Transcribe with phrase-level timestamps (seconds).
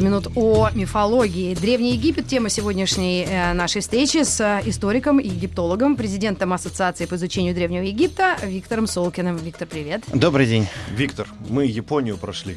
[0.00, 1.54] 100 минут о мифологии.
[1.54, 7.16] Древний Египет– тема сегодняшней э, нашей встречи с э, историком и египтологом, президентом Ассоциации по
[7.16, 9.36] изучению Древнего Египта Виктором Солкиным.
[9.36, 10.04] Виктор, привет.
[10.14, 10.66] Добрый день.
[10.90, 12.56] Виктор, мы Японию прошли.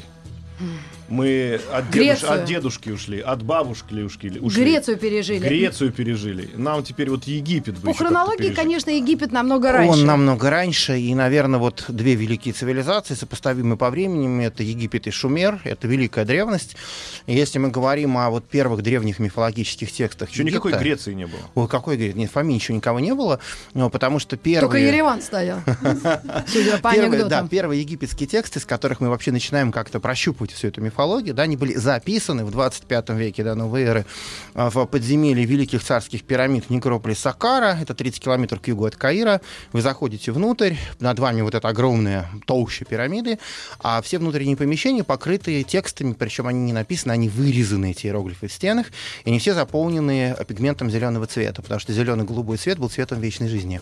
[1.08, 4.38] Мы от, дедуш- от дедушки ушли, от бабушки ушли.
[4.40, 4.62] ушли.
[4.64, 5.46] Грецию пережили.
[5.46, 6.48] Грецию пережили.
[6.54, 9.92] Нам теперь вот Египет По хронологии, конечно, Египет намного раньше.
[9.92, 15.10] Он намного раньше, и, наверное, вот две великие цивилизации, сопоставимые по времени, это Египет и
[15.10, 16.76] Шумер, это великая древность.
[17.26, 21.26] И если мы говорим о вот первых древних мифологических текстах Еще никакой Египта- Греции не
[21.26, 21.40] было.
[21.54, 22.16] Ой, какой говорит?
[22.16, 23.40] Нет, в Фоме еще никого не было,
[23.74, 24.60] но потому что первые...
[24.60, 25.60] Только Ереван стоял.
[26.46, 27.48] Судя по Первые, да, анекдотам.
[27.48, 30.93] первые египетские тексты, с которых мы вообще начинаем как-то прощупывать всю эту мифологию,
[31.32, 34.06] да, они были записаны в 25 веке до новой эры
[34.54, 38.96] а, в подземелье великих царских пирамид в некрополе Сакара, это 30 километров к югу от
[38.96, 39.40] Каира.
[39.72, 43.38] Вы заходите внутрь, над вами вот эта огромная толща пирамиды,
[43.80, 48.52] а все внутренние помещения покрыты текстами, причем они не написаны, они вырезаны, эти иероглифы в
[48.52, 48.86] стенах,
[49.24, 53.80] и они все заполнены пигментом зеленого цвета, потому что зеленый-голубой цвет был цветом вечной жизни.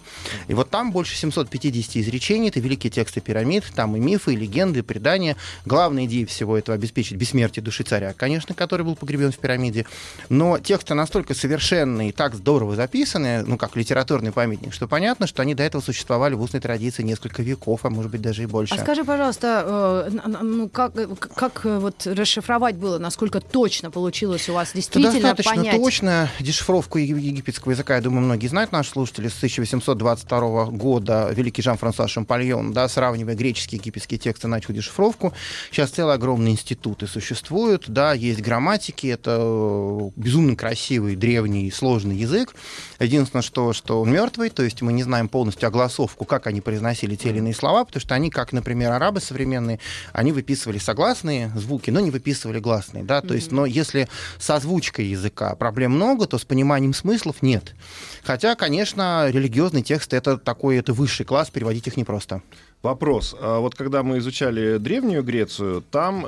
[0.49, 4.81] И вот там больше 750 изречений, это великие тексты пирамид, там и мифы, и легенды,
[4.81, 5.37] и предания.
[5.67, 9.87] Главная идея всего этого обеспечить бессмертие души царя, конечно, который был погребен в пирамиде.
[10.29, 15.43] Но тексты настолько совершенные и так здорово записаны, ну, как литературный памятник, что понятно, что
[15.43, 18.75] они до этого существовали в устной традиции несколько веков, а может быть даже и больше.
[18.75, 24.49] А скажи, пожалуйста, э, ну как, э, как э, вот расшифровать было, насколько точно получилось
[24.49, 25.77] у вас действительно достаточно понять?
[25.77, 26.31] точно.
[26.41, 32.09] Дешифровку ег- египетского языка, я думаю, многие знают, наши слушатели, с 1822 года великий Жан-Франсуа
[32.09, 35.33] Шампальон, да, сравнивая греческие и египетские тексты, начал дешифровку.
[35.71, 36.55] Сейчас целые огромные
[36.93, 42.55] институты существуют, да, есть грамматики, это э, безумно красивый, древний, сложный язык.
[43.01, 47.17] Единственное, что, что он мертвый, то есть мы не знаем полностью огласовку, как они произносили
[47.17, 49.79] те или иные слова, потому что они, как, например, арабы современные,
[50.13, 54.09] они выписывали согласные звуки, но не выписывали гласные, да, то есть, но если
[54.39, 57.75] с озвучкой языка проблем много, то с пониманием смыслов нет.
[58.23, 62.43] Хотя, конечно, религиозные тексты это такой, это высший класс, переводить их непросто.
[62.83, 63.37] Вопрос.
[63.39, 66.27] А вот когда мы изучали Древнюю Грецию, там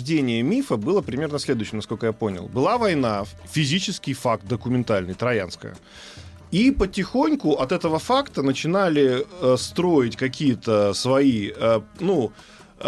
[0.00, 2.48] рождение мифа было примерно следующим, насколько я понял.
[2.54, 5.74] Была война, физический факт документальный, Троянская.
[6.54, 12.32] И потихоньку от этого факта начинали э, строить какие-то свои, э, ну,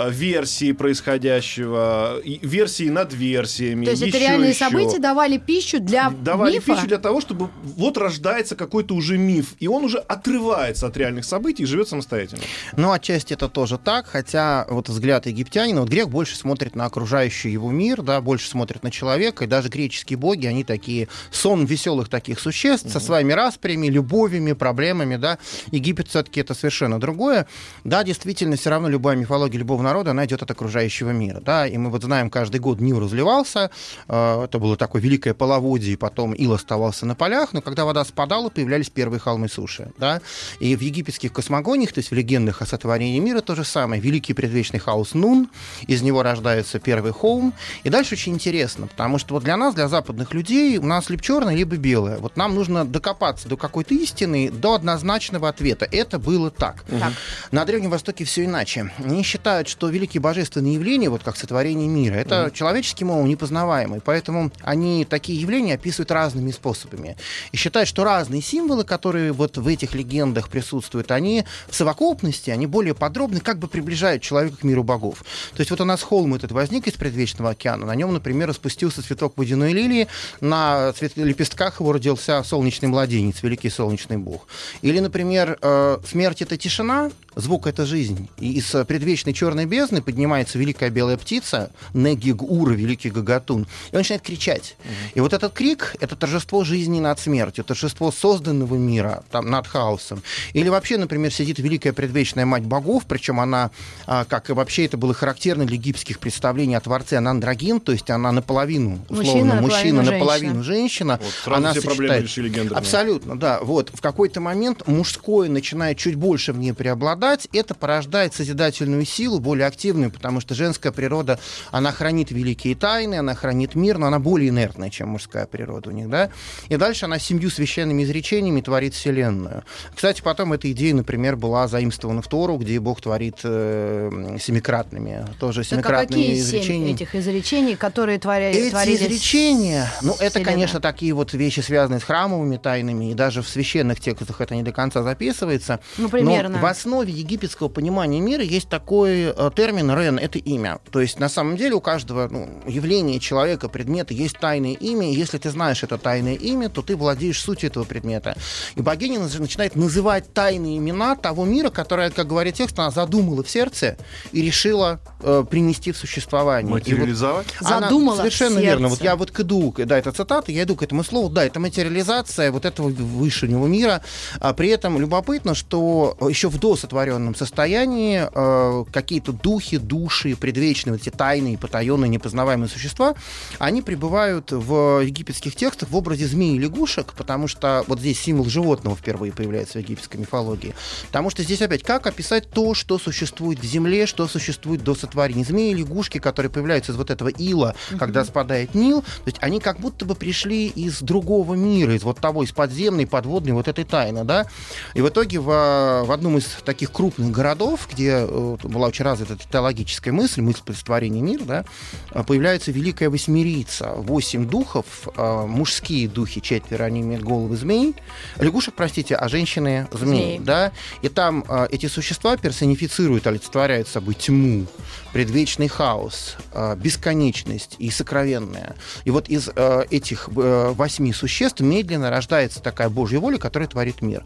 [0.08, 3.84] версии происходящего, версии над версиями.
[3.84, 4.58] То есть это еще, реальные еще.
[4.58, 6.74] события давали пищу для давали мифа?
[6.74, 11.24] пищу для того, чтобы вот рождается какой-то уже миф, и он уже отрывается от реальных
[11.24, 12.42] событий и живет самостоятельно.
[12.76, 17.50] Ну, отчасти это тоже так, хотя вот взгляд египтянина, вот грек больше смотрит на окружающий
[17.50, 22.08] его мир, да, больше смотрит на человека, и даже греческие боги, они такие сон веселых
[22.08, 25.38] таких существ со своими распрями, любовями, проблемами, да.
[25.70, 27.46] Египет все-таки это совершенно другое.
[27.84, 31.76] Да, действительно, все равно любая мифология любого народа, она идет от окружающего мира, да, и
[31.76, 33.70] мы вот знаем, каждый год Нил разливался,
[34.08, 38.04] э, это было такое великое половодье, и потом ил оставался на полях, но когда вода
[38.04, 40.20] спадала, появлялись первые холмы суши, да,
[40.60, 44.00] и в египетских космогониях, то есть в легендах о сотворении мира, то же самое.
[44.00, 45.48] Великий предвечный хаос Нун,
[45.86, 47.54] из него рождается первый холм.
[47.84, 51.22] И дальше очень интересно, потому что вот для нас, для западных людей, у нас либо
[51.22, 52.18] черное, либо белое.
[52.18, 55.88] Вот нам нужно докопаться до какой-то истины, до однозначного ответа.
[55.90, 56.84] Это было так.
[56.84, 57.12] Так.
[57.50, 58.92] На Древнем Востоке все иначе.
[58.98, 64.00] Они считают, что великие божественные явления, вот как сотворение мира, это человеческим умом непознаваемые.
[64.00, 67.16] Поэтому они такие явления описывают разными способами.
[67.50, 72.66] И считают, что разные символы, которые вот в этих легендах присутствуют, они в совокупности, они
[72.66, 75.24] более подробны, как бы приближают человека к миру богов.
[75.54, 77.86] То есть вот у нас холм этот возник из предвечного океана.
[77.86, 80.06] На нем, например, распустился цветок водяной лилии.
[80.40, 84.46] На цвет- лепестках его родился солнечный младенец, великий солнечный бог.
[84.82, 88.28] Или, например, э, смерть— это тишина, звук— это жизнь.
[88.38, 94.22] И из предвечной черной бездны поднимается великая белая птица, Негиг-Ура, великий Гагатун, и он начинает
[94.22, 94.76] кричать.
[95.14, 100.22] И вот этот крик— это торжество жизни над смертью, торжество созданного мира там, над хаосом.
[100.52, 103.70] Или вообще, например, сидит великая предвечная мать богов, причем она,
[104.06, 107.92] а, как и вообще это было характерно для египетских представлений о Творце, она андрогин, то
[107.92, 111.18] есть она наполовину, условно, Мужчина, мужчина, наполовину наполовину женщина.
[111.22, 112.78] Вот, сразу она все проблемы сочетает- решили гендерные.
[112.78, 113.60] Абсолютно, да.
[113.62, 119.38] Вот в какой-то момент мужское начинает чуть больше в ней преобладать, это порождает созидательную силу,
[119.52, 121.38] более активную, потому что женская природа,
[121.72, 125.92] она хранит великие тайны, она хранит мир, но она более инертная, чем мужская природа у
[125.92, 126.30] них, да.
[126.70, 129.62] И дальше она семью священными изречениями творит вселенную.
[129.94, 135.64] Кстати, потом эта идея, например, была заимствована в Тору, где Бог творит э, семикратными, тоже
[135.64, 136.86] семикратными так, а какие изречениями.
[136.86, 138.48] семь этих изречений, которые творя...
[138.48, 139.02] Эти творились...
[139.02, 140.44] изречения, ну, это, Вселенная?
[140.50, 144.62] конечно, такие вот вещи, связанные с храмовыми тайнами, и даже в священных текстах это не
[144.62, 145.80] до конца записывается.
[145.98, 146.56] Ну, примерно.
[146.56, 150.78] Но в основе египетского понимания мира есть такой термин «рен»— это имя.
[150.90, 155.14] То есть, на самом деле, у каждого ну, явления человека, предмета есть тайное имя, и
[155.14, 158.36] если ты знаешь это тайное имя, то ты владеешь сутью этого предмета.
[158.74, 163.50] И богиня начинает называть тайные имена того мира, которое, как говорит текст, она задумала в
[163.50, 163.96] сердце
[164.32, 166.68] и решила э, принести в существование.
[166.70, 167.46] И вот Материализовать?
[167.60, 168.88] она- Задумала Совершенно в верно.
[168.88, 169.04] Вот сердце.
[169.04, 172.50] я вот к иду, да, это цитата, я иду к этому слову, да, это материализация
[172.52, 174.02] вот этого высшего мира.
[174.40, 178.84] А при этом любопытно, что еще в досотворенном состоянии э,
[179.22, 183.14] какие-то духи, души, предвечные, вот эти тайные, потаенные, непознаваемые существа,
[183.58, 188.46] они пребывают в египетских текстах в образе змеи и лягушек, потому что вот здесь символ
[188.46, 190.74] животного впервые появляется в египетской мифологии.
[191.06, 195.44] Потому что здесь опять, как описать то, что существует в земле, что существует до сотворения.
[195.44, 199.60] Змеи и лягушки, которые появляются из вот этого ила, когда спадает Нил, то есть они
[199.60, 203.84] как будто бы пришли из другого мира, из вот того, из подземной, подводной вот этой
[203.84, 204.46] тайны, да.
[204.94, 209.36] И в итоге в, в одном из таких крупных городов, где э, была очень развита
[209.50, 211.64] теологическая мысль, мысль представления мира, да,
[212.10, 213.92] э, появляется Великая Восьмерица.
[213.96, 217.94] Восемь духов, э, мужские духи, четверо, они имеют головы змей.
[218.38, 220.38] Лягушек, простите, а женщины змеи, Змеи.
[220.38, 220.72] да.
[221.02, 224.66] И там э, эти существа персонифицируют, олицетворяют собой тьму,
[225.12, 226.36] предвечный хаос,
[226.76, 228.76] бесконечность и сокровенное.
[229.04, 234.24] И вот из этих э, восьми существ медленно рождается такая Божья воля, которая творит мир.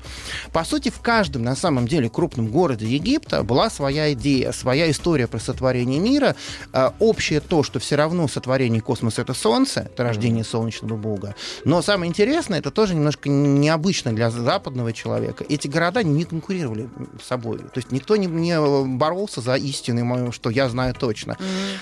[0.53, 5.27] По сути, в каждом, на самом деле, крупном городе Египта была своя идея, своя история
[5.27, 6.37] про сотворение мира.
[6.73, 11.35] Э, общее то, что все равно сотворение космоса— это Солнце, это рождение солнечного бога.
[11.65, 15.45] Но самое интересное, это тоже немножко необычно для западного человека.
[15.49, 16.89] Эти города не конкурировали
[17.23, 17.59] с собой.
[17.59, 18.59] То есть никто не, не
[18.97, 21.37] боролся за истину, что я знаю точно.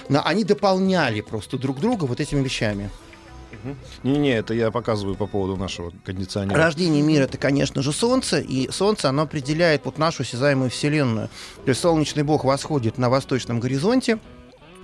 [0.08, 2.90] Но они дополняли просто друг друга вот этими вещами.
[4.02, 6.56] Не-не, это я показываю по поводу нашего кондиционера.
[6.56, 11.28] Рождение мира это, конечно же, Солнце, и Солнце оно определяет вот нашу осязаемую Вселенную.
[11.64, 14.18] То есть солнечный бог восходит на восточном горизонте.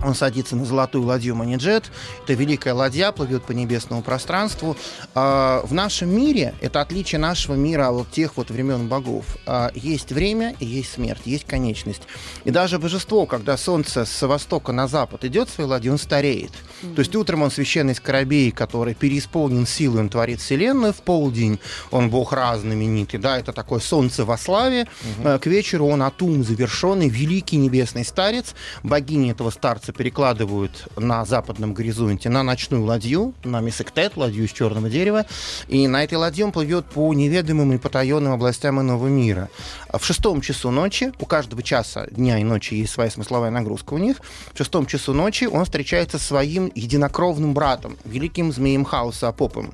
[0.03, 1.91] Он садится на золотую ладью Маниджет.
[2.23, 4.75] Это великая ладья, плывет по небесному пространству.
[5.13, 10.11] А, в нашем мире, это отличие нашего мира от тех вот времен богов, а, есть
[10.11, 12.03] время и есть смерть, есть конечность.
[12.45, 16.51] И даже божество, когда солнце с востока на запад идет своей ладью, он стареет.
[16.95, 20.93] То есть утром он священный скоробей, который переисполнен силой, он творит вселенную.
[20.93, 21.59] В полдень
[21.91, 24.87] он бог раз знаменитый, да, это такое солнце во славе.
[25.23, 28.55] Э, К вечеру он Атум, завершенный, великий небесный старец.
[28.83, 34.89] Богини этого старца перекладывают на западном горизонте на ночную ладью, на Мессектет, ладью из черного
[34.89, 35.25] дерева.
[35.67, 39.49] И на этой ладье он плывет по неведомым и потаенным областям иного мира.
[39.91, 43.97] В шестом часу ночи, у каждого часа дня и ночи есть своя смысловая нагрузка у
[43.97, 44.17] них,
[44.53, 49.73] в шестом часу ночи он встречается со своим единокровным братом, великим змеем хаоса Апопом.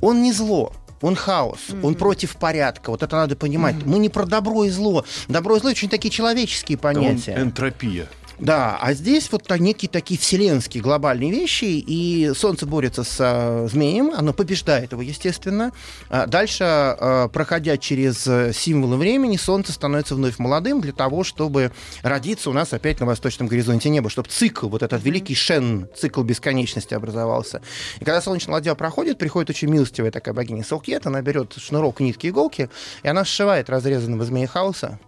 [0.00, 2.90] Он не зло, он хаос, он против порядка.
[2.90, 3.76] Вот это надо понимать.
[3.84, 5.04] Мы не про добро и зло.
[5.28, 7.34] Добро и зло очень такие человеческие Да он понятия.
[7.38, 8.08] энтропия.
[8.38, 14.12] Да, а здесь вот некие такие вселенские глобальные вещи, и Солнце борется с а, змеем,
[14.14, 15.72] оно побеждает его, естественно.
[16.10, 21.70] А дальше, а, проходя через э, символы времени, Солнце становится вновь молодым для того, чтобы
[22.02, 26.22] родиться у нас опять на восточном горизонте неба, чтобы цикл, вот этот великий шен, цикл
[26.22, 27.62] бесконечности образовался.
[28.00, 32.28] И когда солнечная ладья проходит, приходит очень милостивая такая богиня Салкет, она берет шнурок, нитки,
[32.28, 32.68] иголки,
[33.02, 34.98] и она сшивает разрезанного змея хаоса,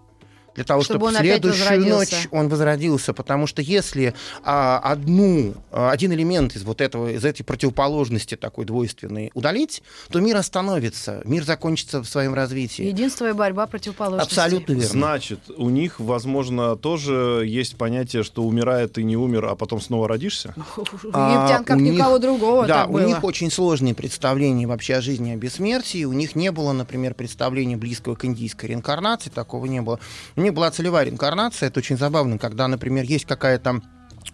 [0.57, 2.17] для того, Чтобы чтобы, в следующую возродился.
[2.17, 7.25] ночь он возродился, потому что если а, одну, а, один элемент из вот этого, из
[7.25, 12.83] этой противоположности такой двойственной удалить, то мир остановится, мир закончится в своем развитии.
[12.85, 14.27] Единство и борьба противоположностей.
[14.37, 14.89] Абсолютно верно.
[14.89, 20.09] Значит, у них, возможно, тоже есть понятие, что умирает ты не умер, а потом снова
[20.09, 20.55] родишься?
[20.77, 23.03] У Египтян, как А, никого другого, Да, у было.
[23.07, 26.05] них очень сложные представления вообще о жизни и о бессмертии.
[26.05, 30.01] У них не было, например, представления близкого к индийской реинкарнации, такого не было.
[30.37, 31.69] У них была целевая реинкарнация.
[31.69, 33.83] Это очень забавно, когда, например, есть какая-то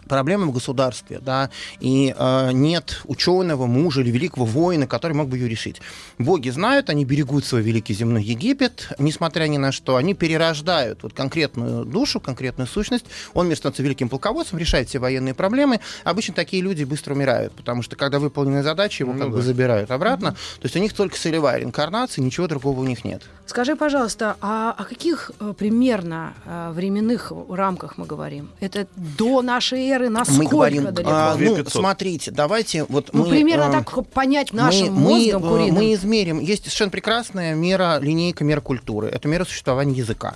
[0.07, 5.37] проблема в государстве, да, и э, нет ученого, мужа или великого воина, который мог бы
[5.37, 5.81] ее решить.
[6.17, 11.13] Боги знают, они берегут свой великий земной Египет, несмотря ни на что, они перерождают вот
[11.13, 15.79] конкретную душу, конкретную сущность, он мир становится великим полководцем, решает все военные проблемы.
[16.03, 19.37] Обычно такие люди быстро умирают, потому что когда выполнены задачи, его Ну как да.
[19.37, 20.31] бы забирают обратно.
[20.31, 23.23] То есть у них только целевая реинкарнация, ничего другого у них нет.
[23.45, 28.49] Скажи, пожалуйста, а о каких э, примерно э, временных рамках мы говорим?
[28.61, 31.11] Это до нашей эры, насколько мы говорим, далеко?
[31.11, 31.73] а, ну, 2500.
[31.73, 33.29] смотрите, давайте вот ну, мы...
[33.29, 35.75] примерно э, так понять нашим мы, мозгом мы, э, куриным.
[35.75, 36.39] мы измерим.
[36.39, 39.07] Есть совершенно прекрасная мера, линейка мер культуры.
[39.07, 40.35] Это мера существования языка.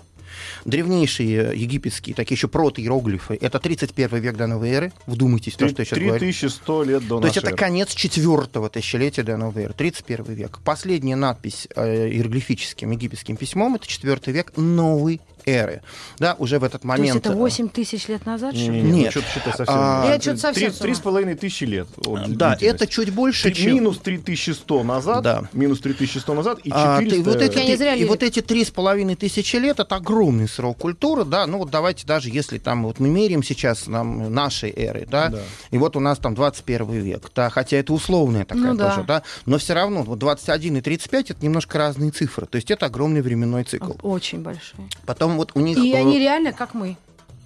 [0.65, 4.93] Древнейшие египетские, такие еще протоиероглифы, это 31 век до новой эры.
[5.05, 6.19] Вдумайтесь в то, что я сейчас говорю.
[6.19, 7.57] 3100 лет до То есть это эры.
[7.57, 10.59] конец четвертого тысячелетия до новой эры, 31 век.
[10.63, 15.81] Последняя надпись э, иероглифическим египетским письмом это четвертый век новой эры.
[16.19, 17.25] Да, уже в этот То есть момент...
[17.25, 18.69] это э, 8 тысяч лет назад, что ли?
[18.69, 19.11] Не-не-не, ну Нет.
[19.11, 19.75] что-то считай совсем.
[19.77, 21.87] А, Я что-то совсем Три с половиной тысячи лет.
[22.27, 23.75] Да, это чуть больше, Три- чем...
[23.75, 25.49] Минус 3100 назад, Да.
[25.53, 27.15] минус 3100 назад и А, 400...
[27.15, 29.95] ты- вот эти, Я не зря и вот эти три с половиной тысячи лет это
[29.95, 31.47] огромный срок культуры, да.
[31.47, 35.39] Ну вот давайте даже если там вот мы меряем сейчас нам нашей эры, да, Да.
[35.71, 38.89] и вот у нас там 21 век, да, хотя это условная такая Ну да.
[38.89, 42.69] тоже, да, но все равно вот 21 и 35 это немножко разные цифры, то есть
[42.71, 43.93] это огромный временной цикл.
[44.01, 44.87] Очень большие.
[45.05, 46.97] Потом вот у них И они реально как мы.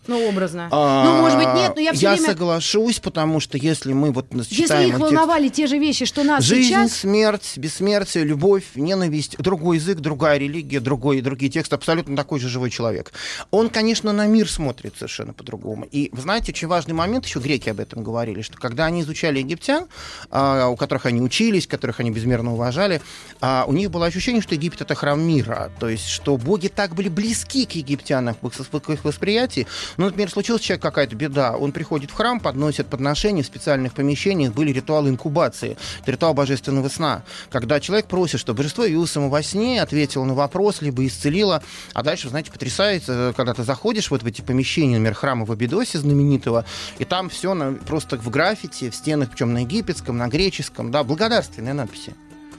[0.08, 0.67] Ну, образно.
[0.72, 2.25] а, ну, может быть, нет, но я все время...
[2.25, 6.24] соглашусь, потому что если мы вот Если их их текст- волновали те же вещи, что
[6.24, 6.93] нас Жизнь, сейчас...
[6.93, 12.72] смерть, бессмертие, любовь, ненависть, другой язык, другая религия, другой, другие тексты, абсолютно такой же живой
[12.72, 13.13] человек.
[13.51, 15.86] Он, конечно, на мир смотрит совершенно по-другому.
[15.91, 19.39] И, вы знаете, очень важный момент, еще греки об этом говорили, что когда они изучали
[19.39, 19.88] египтян,
[20.31, 23.01] а, у которых они учились, которых они безмерно уважали,
[23.39, 25.72] а, у них было ощущение, что Египет— это храм мира.
[25.79, 29.67] То есть, что боги так были близки к египтянам, к их восприятии.
[29.98, 33.93] Ну, например, случилась у человека какая-то беда, он приходит в храм, подносит подношения в специальных
[33.93, 39.43] помещениях, были ритуалы инкубации, ритуал божественного сна, когда человек просит, чтобы божество явилось ему во
[39.43, 44.24] сне, ответило на вопрос, либо исцелило, а дальше, знаете, потрясает, э, когда ты заходишь вот
[44.24, 46.65] в эти помещения, например, храма в Абидосе знаменитого,
[47.00, 47.51] и там все
[47.86, 52.13] просто в граффити, в стенах, причем на египетском, на греческом, да, благодарственные надписи.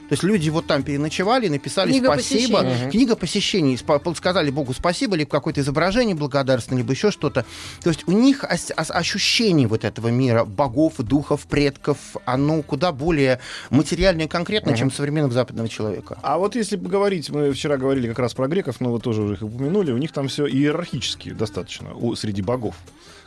[0.09, 2.59] То есть люди вот там переночевали, написали Книга спасибо.
[2.59, 2.91] посещений.
[2.91, 3.79] Книга посещений.
[4.15, 7.45] Сказали Богу спасибо, либо какое-то изображение благодарственное, либо еще что-то.
[7.81, 14.25] То есть у них ощущение вот этого мира, богов, духов, предков, оно куда более материальное
[14.25, 16.19] и конкретное, чем современного западного человека.
[16.21, 19.33] А вот если поговорить, мы вчера говорили как раз про греков, но вы тоже уже
[19.35, 22.75] их упомянули, у них там все иерархически достаточно у, среди богов.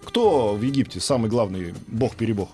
[0.07, 2.49] Кто в Египте самый главный бог-перебог?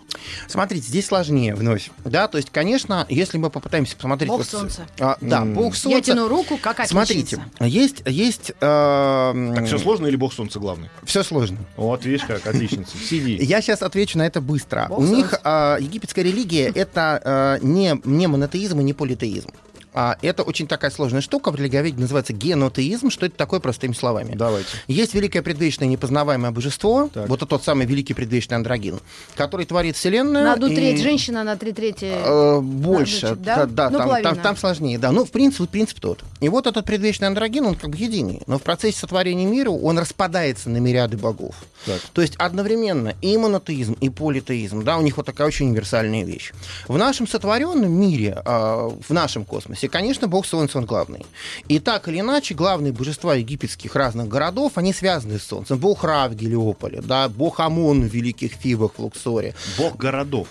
[0.48, 1.90] Смотрите, здесь сложнее вновь.
[2.04, 4.28] Да, то есть, конечно, если мы попытаемся посмотреть...
[4.28, 4.86] Бог вот- солнца.
[4.98, 5.54] А, да, М.
[5.54, 5.96] бог солнца.
[5.98, 6.94] Я тяну руку, как отличница.
[6.94, 8.52] Смотрите, есть, есть...
[8.60, 10.88] э, Так все сложно или бог солнца главный?
[11.04, 11.58] Все сложно.
[11.76, 12.96] Вот, видишь как, отличница.
[12.96, 13.36] Сиди.
[13.42, 14.86] Я сейчас отвечу на это быстро.
[14.88, 15.40] Бог У них солнца.
[15.44, 19.50] а, египетская религия это а, не, не монотеизм и не политеизм.
[19.94, 21.50] А, это очень такая сложная штука.
[21.50, 23.10] В религиоведении называется генотеизм.
[23.10, 24.34] Что это такое, простыми словами?
[24.34, 24.68] Давайте.
[24.88, 27.28] Есть великое предвечное непознаваемое божество, Так.
[27.28, 29.00] вот это тот самый великий предвечный андрогин,
[29.36, 30.44] который творит вселенную.
[30.44, 32.06] На одну и- треть женщина, на три трети...
[32.10, 33.66] Э, Больше, да?
[33.66, 34.30] да, да, Ну, там, половина.
[34.34, 35.12] там, там сложнее, да.
[35.12, 36.24] Ну, в принципе, принцип тот.
[36.40, 39.98] И вот этот предвечный андрогин, он как бы единый, но в процессе сотворения мира он
[39.98, 41.54] распадается на мириады богов.
[41.84, 42.00] Так.
[42.12, 46.52] То есть одновременно и монотеизм, и политеизм, да, у них вот такая очень универсальная вещь.
[46.88, 51.24] В нашем сотворенном мире, а, в нашем космосе, конечно, бог Солнца он главный.
[51.68, 55.78] И так или иначе, главные божества египетских разных городов, они связаны с Солнцем.
[55.78, 60.48] Бог Ра в Гелиополе, да, бог Амон в Великих Фибах в Луксоре, Бог городов.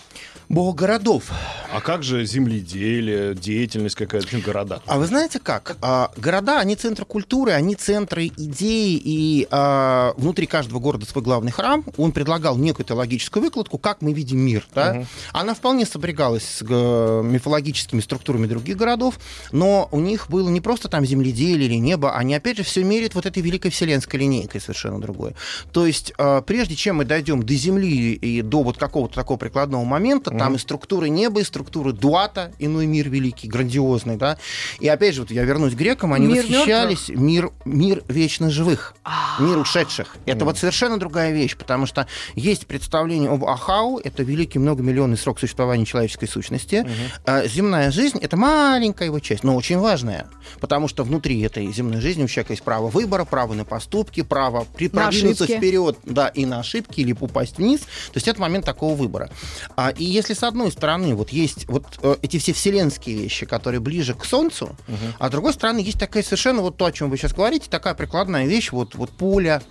[0.51, 1.31] Бог городов.
[1.74, 4.81] А как же земледелие, деятельность какая-то, почему города?
[4.86, 5.77] А вы знаете как?
[5.81, 11.51] А, города, они центры культуры, они центры идеи, и а, внутри каждого города свой главный
[11.51, 11.86] храм.
[11.96, 14.67] Он предлагал некую теологическую выкладку, как мы видим мир.
[14.75, 14.93] Да?
[14.93, 15.08] Мгм.
[15.31, 19.17] Она вполне сопрягалась с мифологическими структурами других городов,
[19.53, 23.15] но у них было не просто там земледелие или небо, они опять же все меряют
[23.15, 25.36] вот этой великой вселенской линейкой совершенно другой.
[25.72, 29.86] То есть а, прежде чем мы дойдем до Земли и до вот какого-то такого прикладного
[29.86, 34.38] момента, там и структуры неба, и структуры дуата, иной мир великий, грандиозный, да.
[34.80, 38.96] И опять же, вот я вернусь к грекам, они Мир восхищались мир, мир вечно живых,
[39.04, 39.42] А.
[39.42, 40.16] мир ушедших.
[40.26, 45.40] Это вот совершенно другая вещь, потому что есть представление об Ахау, это великий многомиллионный срок
[45.40, 46.88] существования человеческой сущности.
[47.26, 50.28] А земная жизнь— это маленькая его часть, но очень важная,
[50.60, 54.66] потому что внутри этой земной жизни у человека есть право выбора, право на поступки, право
[54.74, 57.82] продвинуться вперед, да, и на ошибки, или упасть вниз.
[57.82, 59.30] То есть это момент такого выбора.
[59.76, 63.80] А, и если с одной стороны вот есть вот э, эти все вселенские вещи, которые
[63.80, 64.76] ближе к Солнцу,
[65.20, 67.94] а с другой стороны есть такая совершенно вот то, о чем вы сейчас говорите, такая
[67.94, 69.62] прикладная вещь, вот, вот пуля,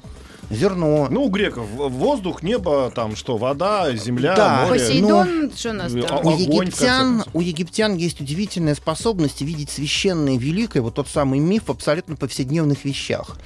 [0.50, 1.06] зерно.
[1.10, 4.66] Ну, у греков воздух, небо, там что, вода, земля, Да.
[4.66, 4.80] море.
[4.80, 6.26] Посейдон, что у нас Ну, там?
[6.26, 11.70] у египтян, у египтян есть удивительная способность видеть священное великое, вот тот самый миф в
[11.70, 13.36] абсолютно повседневных вещах.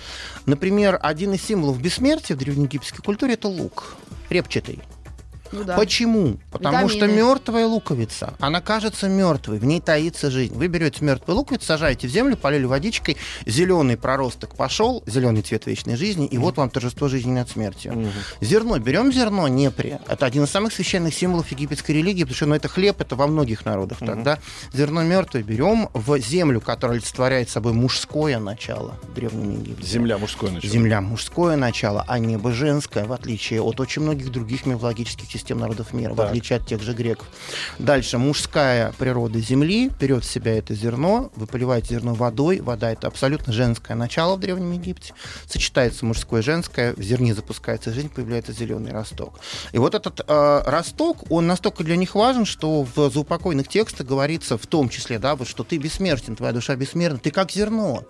[0.47, 3.97] Например, один из символов бессмертия в древнеегипетской культуре это лук,
[4.31, 4.81] репчатый.
[5.55, 5.77] Ну да.
[5.77, 6.39] Почему?
[6.51, 7.17] Потому что Витамины.
[7.19, 10.55] мертвая луковица, она кажется мертвой, в ней таится жизнь.
[10.55, 15.97] Вы берете мертвую луковицу, сажаете в землю, полили водичкой, зеленый проросток пошел, зеленый цвет вечной
[15.97, 18.13] жизни, и вот вам торжество жизни над смертью.
[18.41, 18.79] Зерно.
[18.79, 19.99] Берем зерно, непри.
[20.09, 23.27] Это один из самых священных символов египетской религии, потому что ну, это хлеб, это во
[23.27, 23.99] многих народах.
[23.99, 24.39] Тогда
[24.73, 29.87] зерно мертвое берем в землю, которая олицетворяет собой мужское начало в Древнем Египте.
[29.87, 30.73] Земля мужское начало.
[30.73, 35.93] Земля мужское начало, а небо женское, в отличие от очень многих других мифологических систем народов
[35.93, 36.29] мира, в Так.
[36.29, 37.27] отличие от тех же греков.
[37.79, 43.09] Дальше мужская природа Земли берет в себя это зерно, вы поливаете зерно водой, вода это
[43.09, 45.13] абсолютно женское начало в Древнем Египте,
[45.47, 49.39] сочетается мужское и женское, в зерне запускается жизнь, появляется зеленый росток.
[49.73, 54.57] И вот этот э, росток, он настолько для них важен, что в заупокойных текстах говорится
[54.57, 58.05] в том числе, да, вот, что ты бессмертен, твоя душа бессмертна, ты как зерно.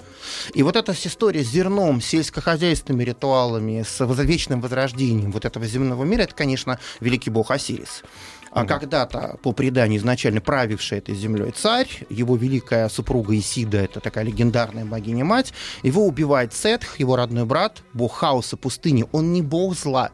[0.54, 6.04] И вот эта история с зерном, с сельскохозяйственными ритуалами, с вечным возрождением вот этого земного
[6.04, 8.02] мира, это, конечно, великий бог Осирис.
[8.54, 14.24] А когда-то, по преданию, изначально правивший этой землей царь, его великая супруга Исида, это такая
[14.24, 15.52] легендарная богиня-мать,
[15.82, 19.06] его убивает Сетх, его родной брат, бог хаоса пустыни.
[19.10, 20.12] Он не бог зла,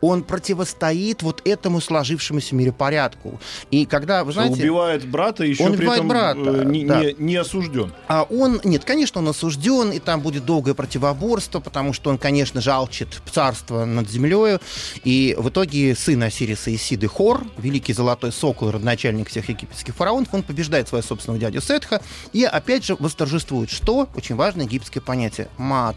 [0.00, 3.40] он противостоит вот этому сложившемуся миропорядку.
[3.70, 4.62] И когда, вы знаете...
[4.62, 7.04] убивает брата, еще Он при убивает этом брата, э, не, да.
[7.04, 7.92] не- не осужден.
[8.08, 12.60] А он, нет, конечно, он осужден, и там будет долгое противоборство, потому что он, конечно
[12.60, 14.58] же, алчит царство над землей.
[15.04, 20.42] И в итоге сын Осириса Исиды Хор, великий золотой сокол, родоначальник всех египетских фараонов, он
[20.42, 22.00] побеждает своего собственного дядю Сетха
[22.32, 25.96] и опять же восторжествует, что очень важное египетское понятие– мат.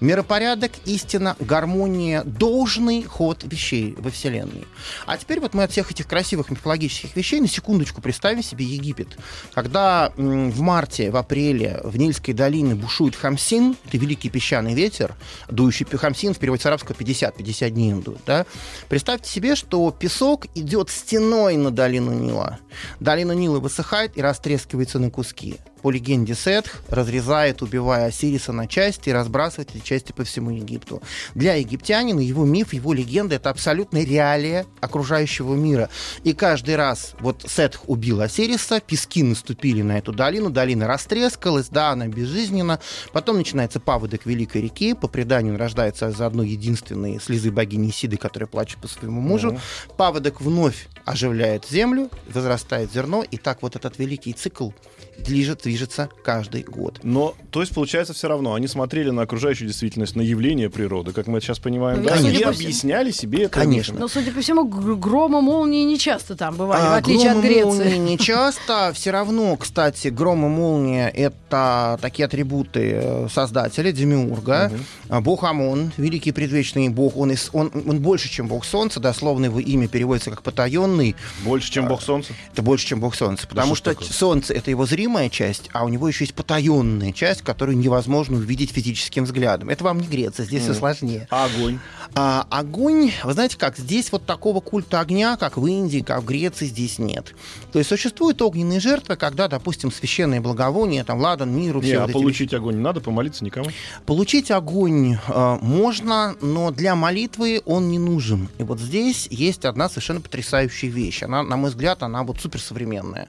[0.00, 4.66] Миропорядок, истина, гармония, должный ход вещей во Вселенной.
[5.06, 9.18] А теперь вот мы от всех этих красивых мифологических вещей на секундочку представим себе Египет.
[9.54, 15.14] Когда в марте, в апреле в Нильской долине бушует Хамсин, это великий песчаный ветер,
[15.48, 18.46] дующий Хамсин в переводе с арабского 50, 50 дней он дует, да?
[18.88, 22.58] Представьте себе, что песок идет стеной на долину Нила.
[23.00, 25.56] Долина Нила высыхает и растрескивается на куски.
[25.88, 31.02] По легенде Сетх разрезает, убивая Осириса на части и разбрасывает эти части по всему Египту.
[31.34, 35.88] Для египтянина его миф, его легенда— это абсолютная реалия окружающего мира.
[36.24, 41.92] И каждый раз вот Сетх убил Осириса, пески наступили на эту долину, долина растрескалась, да,
[41.92, 42.80] она безжизненна.
[43.14, 48.18] Потом начинается паводок Великой реки, по преданию он рождается из одной единственной слезы богини Сиды,
[48.18, 49.58] которая плачет по своему мужу.
[49.96, 54.72] Паводок вновь оживляет землю, возрастает зерно, и так вот этот великий цикл
[55.18, 56.98] движет, движется каждый год.
[57.02, 61.26] Но, то есть, получается, все равно они смотрели на окружающую действительность, на явление природы, как
[61.28, 63.98] мы это сейчас понимаем, Ну, да, и объясняли себе это Конечно.
[63.98, 67.38] Но, судя по всему, гр- грома молнии не часто там бывали, в А, отличие от
[67.38, 67.98] гром и молнии Греции.
[67.98, 68.92] не часто.
[68.94, 74.72] Все равно, кстати, гром и молния— это такие атрибуты э, создателя, демиурга.
[75.08, 79.44] А, Бог Амон, великий предвечный бог, он, из- он, он больше, чем бог солнца, дословно
[79.46, 81.14] его имя переводится как потаенный.
[81.44, 82.32] Больше, чем бог солнца.
[82.52, 84.08] Это больше, чем бог солнца, потому что что такое?
[84.16, 88.70] солнце— это его зримая часть, а у него еще есть потаенная часть, которую невозможно увидеть
[88.70, 89.68] физическим взглядом.
[89.68, 91.26] Это вам не Греция, здесь все сложнее.
[91.30, 91.78] А огонь?
[92.14, 96.24] А огонь, вы знаете как, здесь вот такого культа огня, как в Индии, как в
[96.24, 97.34] Греции, здесь нет.
[97.72, 102.06] То есть существуют огненные жертвы, когда, допустим, священные благовония, там, ладан, миру, Не, все а
[102.06, 103.70] вот получить огонь не надо, помолиться никому.
[104.06, 108.48] Получить огонь э, можно, но для молитвы он не нужен.
[108.58, 111.22] И вот здесь есть одна совершенно потрясающая вещь.
[111.22, 113.28] Она, на мой взгляд, она вот суперсовременная.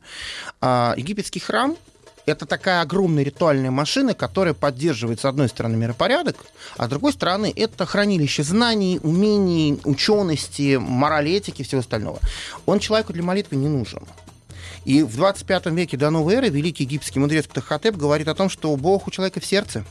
[0.61, 1.75] А, египетский храм
[2.25, 6.38] это такая огромная ритуальная машина, которая поддерживает, с одной стороны, миропорядок,
[6.77, 12.19] а с другой стороны, это хранилище знаний, умений, учености, морали, этики и всего остального.
[12.65, 14.03] Он человеку для молитвы не нужен.
[14.86, 18.75] И в 25 веке до новой эры великий египетский мудрец Птахотеп говорит о том, что
[18.75, 19.84] Бог у человека в сердце.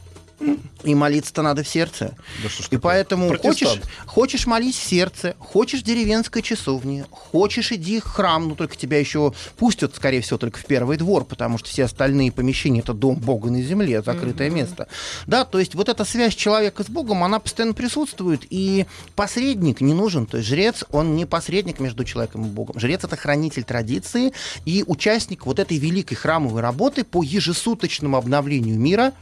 [0.85, 2.17] И молиться-то надо в сердце.
[2.43, 2.79] Да что И такое?
[2.79, 3.91] поэтому хочешь, Протестант.
[4.07, 9.35] хочешь молись в сердце, хочешь деревенской часовне, хочешь иди в храм, но только тебя еще
[9.57, 13.51] пустят, скорее всего, только в первый двор, потому что все остальные помещения это дом Бога
[13.51, 14.87] на земле, закрытое место.
[15.27, 19.95] Да, то есть вот эта связь человека с Богом, она постоянно присутствует, и посредник не
[19.95, 20.27] нужен.
[20.27, 22.79] То есть жрец, он не посредник между человеком и Богом.
[22.79, 24.33] Жрец это хранитель традиции
[24.65, 29.13] и участник вот этой великой храмовой работы по ежесуточному обновлению мира.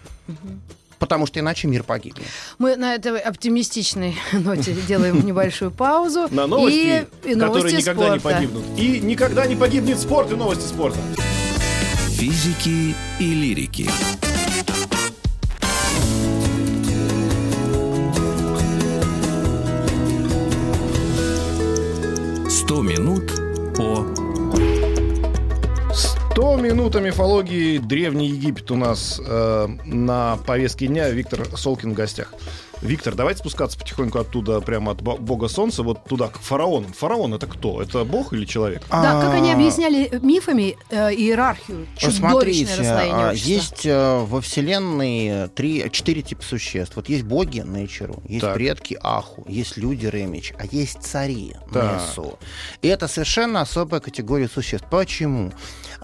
[0.99, 2.27] Потому что иначе мир погибнет.
[2.59, 6.29] Мы на этой оптимистичной ноте делаем небольшую паузу.
[6.31, 8.37] На новости, и, и новости которые никогда не спорта.
[8.37, 8.65] погибнут.
[8.79, 10.99] И никогда не погибнет спорт и новости спорта.
[12.11, 13.91] Физики и лирики.
[26.87, 27.79] Минута мифологии.
[27.79, 31.09] Древний Египет у нас э, на повестке дня.
[31.11, 32.33] Виктор Солкин в гостях.
[32.81, 36.93] Виктор, давайте спускаться потихоньку оттуда, прямо от бо- бога солнца, вот туда, к фараонам.
[36.93, 37.83] Фараон это кто?
[37.83, 38.83] Это бог или человек?
[38.91, 44.41] Да, как они А, объясняли мифами э, иерархию, чудовищное Смотрите, расслоение а, есть э, во
[44.43, 46.97] Вселенной три, четыре типа существ.
[46.97, 48.55] Вот есть боги Нейчеру, есть Так.
[48.55, 51.57] предки Аху, есть люди Ремич, а есть цари.
[51.73, 52.39] Несу.
[52.83, 54.87] И это совершенно особая категория существ.
[54.91, 55.51] Почему?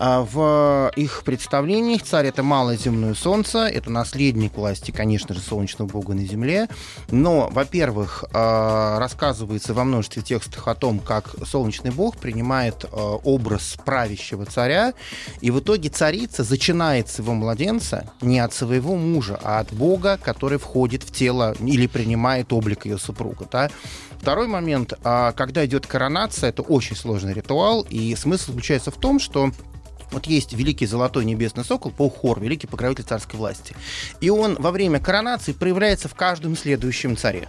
[0.04, 5.88] А, В их представлениях царь это малое земное солнце, это наследник власти, конечно же, солнечного
[5.88, 6.68] бога на земле.
[7.12, 12.88] Но, во-первых, а, рассказывается во множестве текстов о том, как солнечный бог принимает а,
[13.22, 14.94] образ правящего царя,
[15.40, 20.58] и в итоге царица зачинает своего младенца не от своего мужа, а от бога, который
[20.58, 23.46] входит в тело или принимает облик ее супруга.
[23.52, 23.70] Да?
[24.18, 29.52] Второй момент, когда идет коронация, это очень сложный ритуал, и смысл заключается в том, что
[30.12, 33.74] вот есть великий золотой небесный сокол, Паухор, великий покровитель царской власти.
[34.20, 37.48] И он во время коронации проявляется в каждом следующем царе.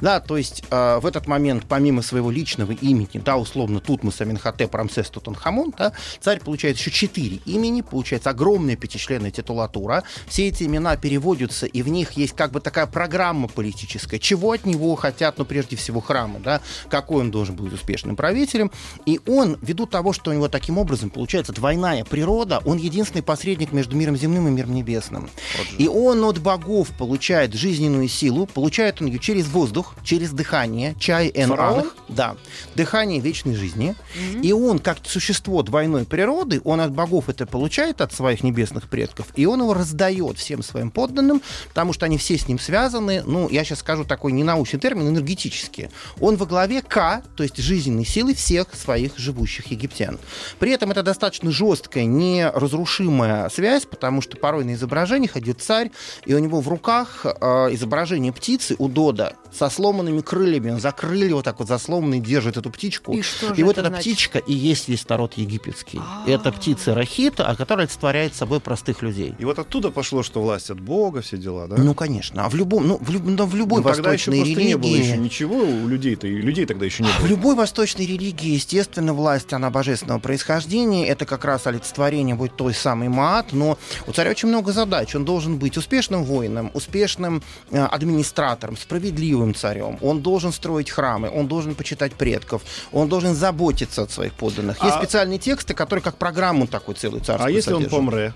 [0.00, 4.74] Да, то есть э, в этот момент, помимо своего личного имени, да, условно, Тутмос, Аминхотеп,
[4.74, 10.04] Рамсес, Тутанхамон, да, царь получает еще четыре имени, получается огромная пятичленная титулатура.
[10.26, 14.18] Все эти имена переводятся, и в них есть как бы такая программа политическая.
[14.18, 18.70] Чего от него хотят, ну, прежде всего, храмы, да, какой он должен быть успешным правителем.
[19.06, 23.72] И он, ввиду того, что у него таким образом получается двойная природа, он единственный посредник
[23.72, 25.30] между миром земным и миром небесным.
[25.78, 31.28] И он от богов получает жизненную силу, получает он ее через воздух, через дыхание, чай
[31.28, 32.36] анх, да,
[32.74, 33.94] дыхание вечной жизни.
[34.42, 39.26] И он, как существо двойной природы, он от богов это получает, от своих небесных предков,
[39.34, 43.48] и он его раздает всем своим подданным, потому что они все с ним связаны, ну,
[43.48, 45.90] я сейчас скажу такой ненаучный термин, энергетически.
[46.20, 50.18] Он во главе К, то есть жизненной силы всех своих живущих египтян.
[50.58, 55.90] При этом это достаточно жесткая, неразрушимая связь, потому что порой на изображениях идет царь,
[56.24, 57.28] и у него в руках э,
[57.72, 60.70] изображение птицы у Дода со сломанными крыльями.
[60.70, 63.12] Он за крылья вот так вот за сломанные держит эту птичку.
[63.12, 64.02] И что И вот это эта значит?
[64.04, 65.98] птичка и есть весь народ египетский.
[66.00, 66.24] А.
[66.26, 69.34] Это птица Рахита, а которая олицетворяет собой простых людей.
[69.38, 71.76] И вот оттуда пошло, что власть от бога, все дела, да?
[71.78, 72.44] Ну, конечно.
[72.44, 74.76] А в любом, ну, в, люб- да, в любой Ну, тогда еще восточной просто не
[74.76, 75.06] было религии...
[75.08, 77.26] еще ничего у людей-то, и людей тогда еще не В было.
[77.28, 81.06] любой восточной религии, естественно, власть, она божественного происхождения.
[81.06, 83.52] Это как раз олицетворение будет той самой Маат.
[83.52, 85.14] Но у царя очень много задач.
[85.14, 89.98] Он должен быть успешным воином, успешным э, администратором, справедливым царем.
[90.00, 94.82] Он должен строить храмы, он должен почитать предков, он должен заботиться от своих подданных.
[94.82, 97.98] Есть А- специальные тексты, которые как программу такой целый царский А если он содержат.
[97.98, 98.34] помре?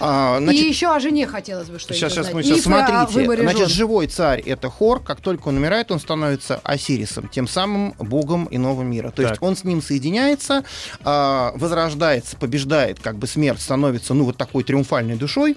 [0.00, 2.34] А, значит, И еще о жене хотелось бы что-нибудь щас узнать.
[2.34, 3.68] мы о Смотрите, значит, жен.
[3.68, 8.82] живой царь это Хор, как только он умирает, он становится Осирисом, тем самым богом иного
[8.82, 9.10] мира.
[9.10, 9.42] То есть Так.
[9.42, 10.64] он с ним соединяется,
[11.04, 15.56] а, возрождается, побеждает, как бы смерть становится, ну, вот такой триумфальной душой,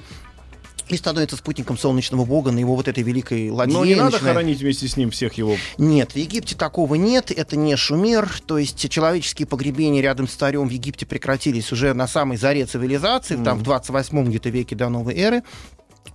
[0.89, 3.73] и становится спутником солнечного бога на его вот этой великой ладье.
[3.73, 5.55] Но не надо начинает- хоронить вместе с ним всех его.
[5.77, 10.67] Нет, в Египте такого нет, это не Шумер, то есть человеческие погребения рядом с царем
[10.67, 15.15] в Египте прекратились уже на самой заре цивилизации, там в 28 где-то веке до новой
[15.15, 15.43] эры.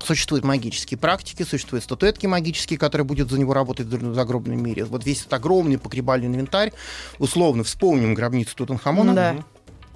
[0.04, 4.84] Существуют магические практики, существуют статуэтки магические, которые будут за него работать в загробном мире.
[4.84, 6.72] Вот весь этот огромный погребальный инвентарь,
[7.18, 9.36] условно вспомним гробницу Тутанхамона, Да.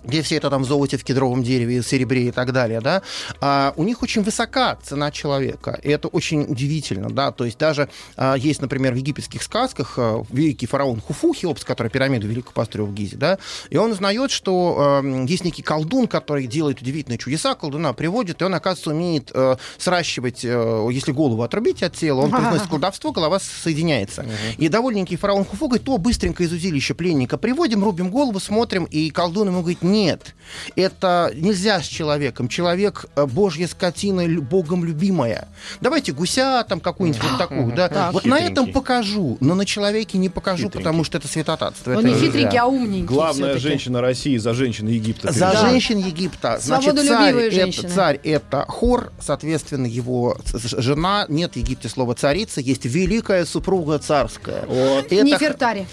[0.04, 3.02] Где все это там в золоте, в кедровом дереве, серебре и так далее, да,
[3.40, 5.78] а, у них очень высока цена человека.
[5.82, 10.22] И это очень удивительно, да, то есть даже а, есть, например, в египетских сказках а,
[10.30, 13.38] великий фараон Хуфу, Хеопс, который пирамиду великую построил в Гизе, да,
[13.70, 18.44] и он узнает, что а, есть некий колдун, который делает удивительные чудеса, колдуна приводит, и
[18.44, 23.38] он, оказывается, умеет а, сращивать, а, если голову отрубить от тела, он произносит колдовство, голова
[23.38, 24.24] соединяется.
[24.58, 29.10] И довольненький фараон Хуфу говорит, то быстренько из узилища пленника приводим, рубим голову, смотрим, и
[29.10, 30.34] колдун ему говорит, нет,
[30.76, 32.48] это нельзя с человеком.
[32.48, 35.48] Человек э, божья скотина, богом любимая.
[35.80, 37.88] Давайте гуся там какую-нибудь вот такую, да.
[37.88, 38.12] Так.
[38.12, 40.78] Вот на этом покажу, но на человеке не покажу, Хитренький.
[40.78, 41.92] потому что это святотатство.
[41.92, 43.06] Он это не хитренький, а умненький.
[43.06, 45.32] Главная женщина России за женщин Египта.
[45.32, 46.58] За женщин Египта.
[46.60, 47.88] Значит, царь это, женщины.
[47.88, 51.26] царь это Хор, соответственно, его жена.
[51.28, 54.64] Нет в Египте слова царица, есть великая супруга царская.
[54.66, 55.06] Вот.
[55.06, 55.86] Это Нефертари.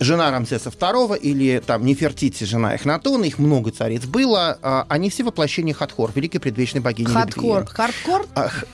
[0.00, 5.24] Жена Рамсеса II или там Нефертити, жена Эхнатона, их много цариц было, а, они все
[5.24, 7.60] воплощения Хатхор, великой предвечной богини Хардкор.
[7.60, 7.74] любви.
[7.74, 8.26] Хардкор?
[8.34, 8.64] А, х-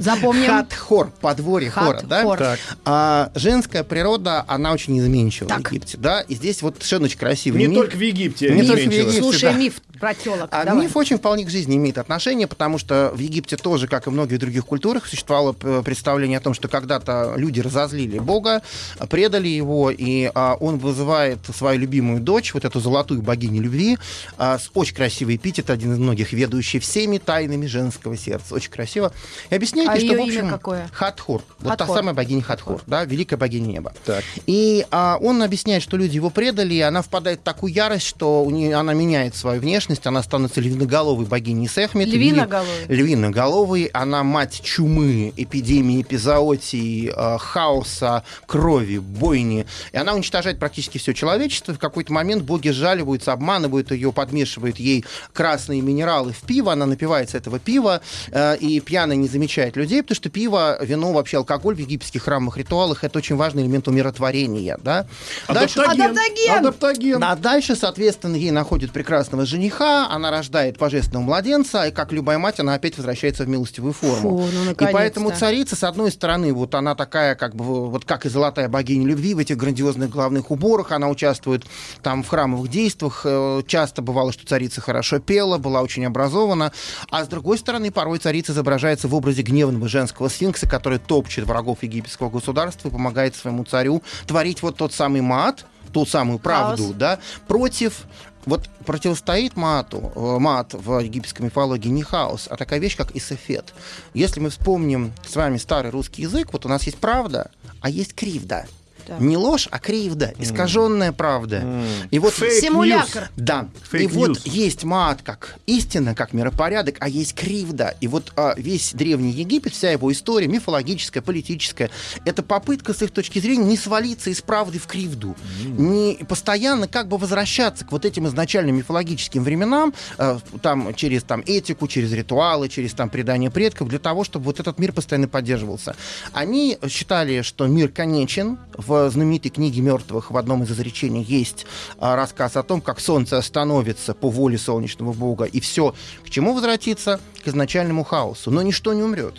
[0.00, 0.50] Запомним.
[0.50, 2.16] Хатхор, подворье хора, да?
[2.18, 2.38] Хатхор.
[2.38, 2.58] Так.
[2.84, 5.68] А, женская природа, она очень изменчива Так.
[5.68, 6.20] в Египте, да?
[6.22, 7.78] И здесь вот совершенно очень красивый Не миф.
[7.78, 8.50] только в Египте.
[8.50, 8.92] Не только в.
[8.92, 9.20] Египте.
[9.20, 9.52] Слушай, да.
[9.52, 10.48] миф Про телок.
[10.50, 10.82] А Давай.
[10.86, 14.12] миф очень вполне к жизни имеет отношение, потому что в Египте тоже, как и в
[14.12, 18.62] многих других культурах, существовало представление о том, что когда-то люди разозлили Бога,
[19.10, 23.98] предали его, и а, он вызывает свою любимую дочь, вот эту золотую богиню любви,
[24.36, 28.54] а, с очень красивый эпитет, один из многих, ведущий всеми тайнами женского сердца.
[28.54, 29.12] Очень красиво.
[29.50, 30.88] И объясняет, А что, в имя общем, какое?
[30.92, 31.42] Хатхур.
[31.60, 31.96] Вот та Хатхор.
[31.96, 33.92] самая богиня Хатхур, да, великая богиня неба.
[34.04, 34.24] Так.
[34.46, 38.42] И а, он объясняет, что люди его предали, и она впадает в такую ярость, что
[38.42, 42.08] у нее, она меняет свою внешность, она становится львиноголовой богиней Сехмет.
[42.08, 42.86] Львиноголовой.
[42.88, 43.84] Льви- Львиноголовой.
[43.92, 49.66] Она мать чумы, эпидемии, эпизоотии, э, хаоса, крови, бойни.
[49.92, 51.74] И она уничтожает практически все человечество.
[51.74, 56.72] В какой-то момент боги жаливаются, обманывают ее, подмешивают ей красные минералы в пиво.
[56.72, 58.00] Она напивается этого пива,
[58.30, 62.56] э, и пьяная не замечает людей, потому что пиво, вино, вообще алкоголь в египетских храмовых
[62.56, 64.78] ритуалах это очень важный элемент умиротворения.
[64.82, 65.06] Да?
[65.48, 66.58] Дальше- Адаптоген.
[66.58, 67.22] Адаптоген.
[67.24, 72.60] а дальше, соответственно, ей находит прекрасного жениха, она рождает божественного младенца, и как любая мать,
[72.60, 74.38] она опять возвращается в милостивую форму.
[74.38, 78.26] Фу, ну, и поэтому царица, с одной стороны, вот она такая, как бы, вот как
[78.26, 81.64] и золотая богиня любви в этих грандиозных главных уборах, она участвует
[82.02, 86.72] там в храмовых действиях, э, часто бывало, что царица хорошо пела, была очень образована,
[87.10, 91.82] а с другой стороны, порой царица изображается в образе гневного женского сфинкса, который топчет врагов
[91.82, 96.96] египетского государства и помогает своему царю творить вот тот самый мат, ту самую правду, Хаос.
[96.96, 98.04] да, против
[98.44, 103.72] вот противостоит мату, э, мат в египетской мифологии не хаос, а такая вещь, как исофет.
[104.14, 108.14] Если мы вспомним с вами старый русский язык, вот у нас есть правда, а есть
[108.14, 108.66] кривда.
[109.06, 109.20] Так.
[109.20, 111.56] Не ложь, а кривда, искаженная правда.
[111.56, 111.84] М.
[112.10, 113.30] И вот Фейк Симулятор.
[113.36, 113.68] да.
[113.90, 114.46] Фейк и вот ньюс.
[114.46, 117.94] есть мат как истина, как миропорядок, а есть кривда.
[118.00, 121.90] И вот а, весь Древний Египет, вся его история, мифологическая, политическая,
[122.24, 125.36] это попытка, с их точки зрения, не свалиться из правды в кривду.
[125.64, 131.42] Не постоянно как бы возвращаться к вот этим изначальным мифологическим временам, э, там, через там,
[131.46, 135.94] этику, через ритуалы, через там, предание предков, для того, чтобы вот этот мир постоянно поддерживался.
[136.32, 138.58] Они считали, что мир конечен.
[138.76, 141.66] В знаменитой книге мертвых в одном из изречений есть
[141.98, 146.54] а, рассказ о том, как солнце остановится по воле солнечного бога, и все к чему
[146.54, 147.20] возвратится?
[147.44, 148.50] К изначальному хаосу.
[148.50, 149.34] Но ничто не умрет.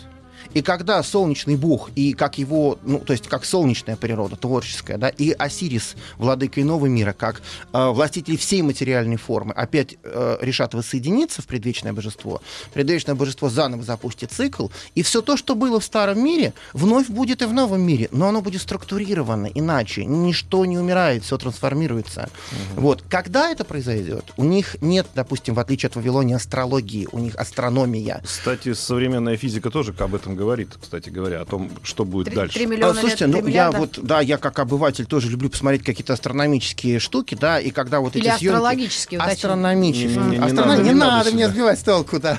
[0.54, 5.08] И когда солнечный бог, и как его, ну, то есть как солнечная природа, творческая, да,
[5.08, 11.42] и Осирис, владыка иного мира, как э, властитель всей материальной формы, опять э, решат воссоединиться
[11.42, 12.40] в предвечное божество,
[12.72, 17.42] предвечное божество заново запустит цикл, и все то, что было в старом мире, вновь будет
[17.42, 22.30] и в новом мире, но оно будет структурировано иначе, ничто не умирает, все трансформируется.
[22.76, 27.34] Вот, когда это произойдет, у них нет, допустим, в отличие от Вавилония, астрологии, у них
[27.34, 28.20] астрономия.
[28.24, 30.43] Кстати, современная физика тоже об этом говорит,
[30.80, 32.54] кстати говоря, о том, что будет Три- дальше.
[32.54, 33.78] три миллиона А, Слушайте, лет, ну три я миллиарда.
[33.78, 38.16] вот, да, я как обыватель тоже люблю посмотреть какие-то астрономические штуки, да, и когда вот
[38.16, 38.54] Или эти съемки...
[38.54, 39.34] астрологические, уточни.
[39.34, 40.08] Астрономические.
[40.16, 41.48] Не-не-не, не Астрономи- надо, Не не надо надо сюда.
[41.48, 42.38] сбивать с толку, да.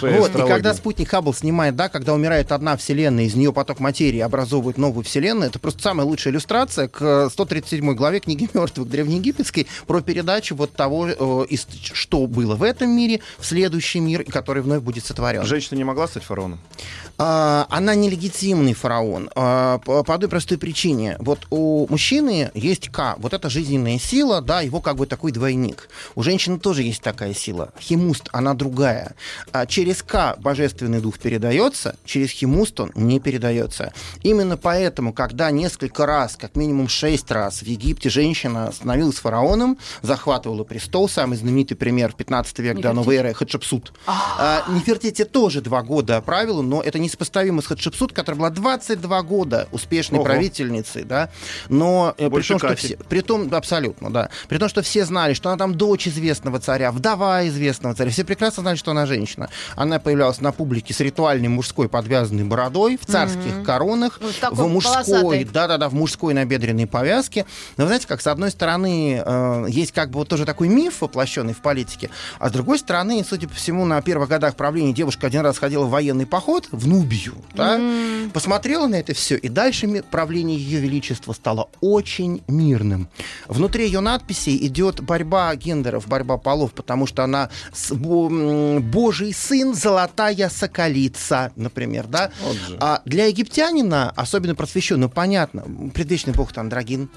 [0.00, 4.20] Вот, и когда спутник Хаббл снимает, да, когда умирает одна вселенная, из нее поток материи
[4.20, 10.00] образовывает новую вселенную, это просто самая лучшая иллюстрация к 137 главе книги мертвых древнеегипетской про
[10.00, 14.82] передачу вот того, э, из- что было в этом мире, в следующий мир, который вновь
[14.82, 15.44] будет сотворен.
[15.44, 16.58] Женщина не могла стать фараоном?
[17.18, 21.16] А, она нелегитимный фараон а, по, одной простой причине.
[21.18, 25.88] Вот у мужчины есть К, вот это жизненная сила, да, его как бы такой двойник.
[26.14, 27.72] У женщины тоже есть такая сила.
[27.80, 29.14] Химуст, она другая.
[29.52, 33.92] А через К божественный дух передается, через химуст он не передается.
[34.22, 40.64] Именно поэтому, когда несколько раз, как минимум шесть раз в Египте женщина становилась фараоном, захватывала
[40.64, 43.92] престол, самый знаменитый пример 15 век до новой эры Хатшепсут.
[44.06, 46.98] А, Нефертити тоже два года правила, но это
[47.34, 50.26] несопоставимо с Хатшепсут, которая была 22 года успешной Ого.
[50.26, 51.30] правительницей, да.
[51.68, 52.86] Но э, при том, что Кати.
[52.86, 54.30] все, при том, абсолютно, да.
[54.48, 58.10] При том, что все знали, что она там дочь известного царя, вдова известного царя.
[58.10, 59.48] Все прекрасно знали, что она женщина.
[59.76, 64.68] Она появлялась на публике с ритуальной мужской подвязанной бородой, в царских коронах, Вот в в
[64.68, 67.46] мужской, да-да-да, в мужской набедренной повязке.
[67.76, 71.00] Но вы знаете, как с одной стороны э, есть как бы вот тоже такой миф,
[71.00, 75.26] воплощенный в политике, а с другой стороны, судя по всему, на первых годах правления девушка
[75.26, 77.23] один раз ходила в военный поход в Нубию,
[77.54, 77.80] да,
[78.32, 83.08] посмотрела на это все, и дальше правление ее величества стало очень мирным.
[83.48, 87.50] Внутри ее надписи идет борьба гендеров, борьба полов, потому что она
[87.90, 92.30] Божий сын, золотая соколица, например, да.
[92.42, 92.56] Вот.
[92.80, 97.08] А для египтянина, особенно просвещенного, понятно, предвечный бог Андрогин,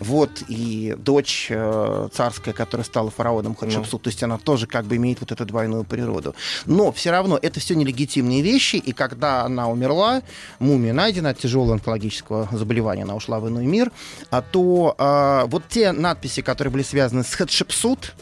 [0.00, 4.96] вот и дочь э, царская, которая стала фараоном Хатшепсут, то есть она тоже как бы
[4.96, 6.34] имеет вот эту двойную природу.
[6.66, 10.22] Но все равно это все нелегитимные вещи, и когда она умерла,
[10.58, 13.90] мумия найдена от тяжелого онкологического заболевания, она ушла в иной мир,
[14.30, 18.14] а то э, вот те надписи, которые были связаны с Хатшепсут,